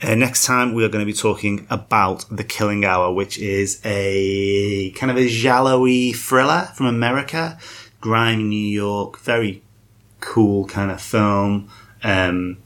Uh, 0.01 0.15
next 0.15 0.45
time, 0.45 0.73
we 0.73 0.85
are 0.85 0.87
going 0.87 1.05
to 1.05 1.11
be 1.11 1.17
talking 1.17 1.67
about 1.69 2.25
The 2.31 2.45
Killing 2.45 2.85
Hour, 2.85 3.11
which 3.13 3.37
is 3.37 3.81
a 3.83 4.91
kind 4.91 5.11
of 5.11 5.17
a 5.17 5.27
giallo 5.27 5.85
thriller 6.13 6.69
from 6.75 6.85
America, 6.85 7.59
grime 7.99 8.47
New 8.47 8.55
York, 8.55 9.19
very 9.19 9.61
cool 10.21 10.65
kind 10.67 10.91
of 10.91 11.01
film. 11.01 11.69
Um, 12.01 12.59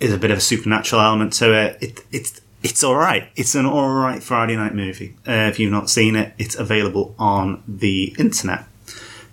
is 0.00 0.12
a 0.12 0.18
bit 0.18 0.30
of 0.30 0.38
a 0.38 0.42
supernatural 0.42 1.00
element 1.00 1.32
to 1.34 1.52
it. 1.52 1.78
it 1.82 2.00
it's 2.12 2.42
it's 2.62 2.82
all 2.82 2.96
right. 2.96 3.30
It's 3.36 3.54
an 3.54 3.66
all 3.66 3.90
right 3.90 4.22
Friday 4.22 4.56
night 4.56 4.74
movie. 4.74 5.14
Uh, 5.26 5.48
if 5.50 5.58
you've 5.58 5.72
not 5.72 5.90
seen 5.90 6.16
it, 6.16 6.34
it's 6.38 6.56
available 6.56 7.14
on 7.18 7.62
the 7.68 8.14
internet 8.18 8.64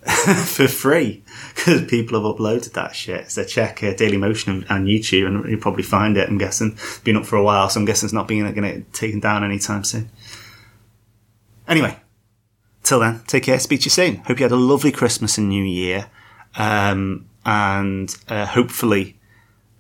for 0.46 0.68
free 0.68 1.24
because 1.56 1.86
people 1.86 2.22
have 2.22 2.38
uploaded 2.38 2.74
that 2.74 2.96
shit. 2.96 3.32
So 3.32 3.44
check 3.44 3.82
uh, 3.84 3.94
Daily 3.94 4.18
Motion 4.18 4.66
and, 4.70 4.88
YouTube, 4.88 5.26
and 5.26 5.50
you'll 5.50 5.60
probably 5.60 5.84
find 5.84 6.18
it. 6.18 6.30
I'm 6.30 6.38
guessing 6.38 6.78
been 7.04 7.16
up 7.16 7.26
for 7.26 7.38
a 7.38 7.44
while, 7.44 7.70
so 7.70 7.80
I'm 7.80 7.86
guessing 7.86 8.08
it's 8.08 8.14
not 8.14 8.28
being 8.28 8.44
going 8.54 8.84
to 8.84 8.92
taken 8.92 9.20
down 9.20 9.44
anytime 9.44 9.84
soon. 9.84 10.10
Anyway, 11.68 11.98
till 12.84 13.00
then, 13.00 13.22
take 13.26 13.44
care. 13.44 13.60
Speak 13.60 13.82
to 13.82 13.86
you 13.86 13.92
soon. 13.92 14.18
Hope 14.18 14.40
you 14.40 14.44
had 14.44 14.52
a 14.52 14.58
lovely 14.58 14.92
Christmas 14.92 15.40
and 15.40 15.50
New 15.50 15.64
Year, 15.64 16.12
um, 16.56 17.28
and 17.44 18.16
uh, 18.28 18.46
hopefully 18.46 19.18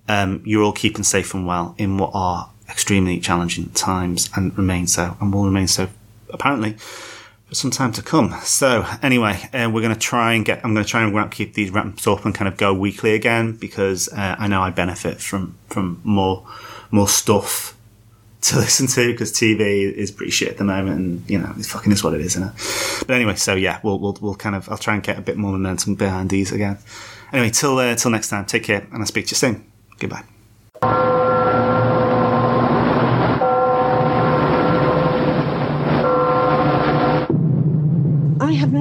um, 0.08 0.42
you're 0.46 0.64
all 0.64 0.74
keeping 0.74 1.04
safe 1.04 1.36
and 1.36 1.46
well 1.46 1.76
in 1.78 2.00
what 2.00 2.10
are 2.16 2.50
extremely 2.70 3.20
challenging 3.20 3.70
times 3.70 4.30
and 4.36 4.58
remain 4.58 4.88
so 4.88 5.16
and 5.20 5.34
will 5.34 5.46
remain 5.46 5.68
so 5.68 5.88
apparently 6.30 6.76
for 7.46 7.56
some 7.56 7.72
time 7.72 7.92
to 7.94 8.02
come. 8.02 8.32
So 8.44 8.86
anyway, 9.02 9.40
uh, 9.54 9.70
we're 9.72 9.82
going 9.82 9.94
to 9.94 10.00
try 10.00 10.34
and 10.34 10.44
get, 10.44 10.64
I'm 10.64 10.74
going 10.74 10.84
to 10.84 10.90
try 10.90 11.04
and 11.04 11.16
wrap, 11.16 11.32
keep 11.32 11.54
these 11.54 11.70
wrapped 11.70 12.08
up 12.08 12.26
and 12.26 12.34
kind 12.34 12.48
of 12.48 12.58
go 12.58 12.74
weekly 12.74 13.14
again 13.14 13.54
because 13.54 14.10
uh, 14.10 14.36
I 14.38 14.48
know 14.48 14.62
I 14.62 14.72
benefit 14.72 15.22
from, 15.22 15.56
from 15.68 16.02
more, 16.04 16.46
more 16.92 17.08
stuff 17.08 17.78
to 18.42 18.56
listen 18.58 18.88
to 18.88 19.12
because 19.12 19.32
TV 19.32 19.92
is 19.92 20.12
pretty 20.12 20.32
shit 20.32 20.50
at 20.50 20.58
the 20.58 20.64
moment 20.64 21.00
and 21.00 21.30
you 21.30 21.38
know, 21.38 21.54
it 21.58 21.66
fucking 21.66 21.92
is 21.92 22.04
what 22.04 22.14
it 22.14 22.22
is, 22.22 22.36
isn't 22.36 22.50
it? 22.50 23.06
But 23.08 23.16
anyway, 23.16 23.36
so 23.36 23.54
yeah, 23.56 23.80
we'll, 23.84 24.00
we'll, 24.00 24.18
we'll 24.22 24.36
kind 24.36 24.56
of, 24.56 24.70
I'll 24.70 24.78
try 24.78 24.96
and 24.96 25.04
get 25.04 25.18
a 25.18 25.22
bit 25.22 25.38
more 25.38 25.52
momentum 25.52 25.96
behind 25.96 26.30
these 26.30 26.52
again. 26.52 26.78
Anyway, 27.32 27.50
till, 27.52 27.78
uh, 27.78 27.96
till 27.96 28.12
next 28.12 28.30
time, 28.30 28.46
take 28.46 28.64
care 28.64 28.88
and 28.92 29.00
I'll 29.00 29.06
speak 29.06 29.28
to 29.28 29.32
you 29.32 29.36
soon. 29.36 29.72
Goodbye. 30.00 30.24
I 38.46 38.52
have 38.52 38.72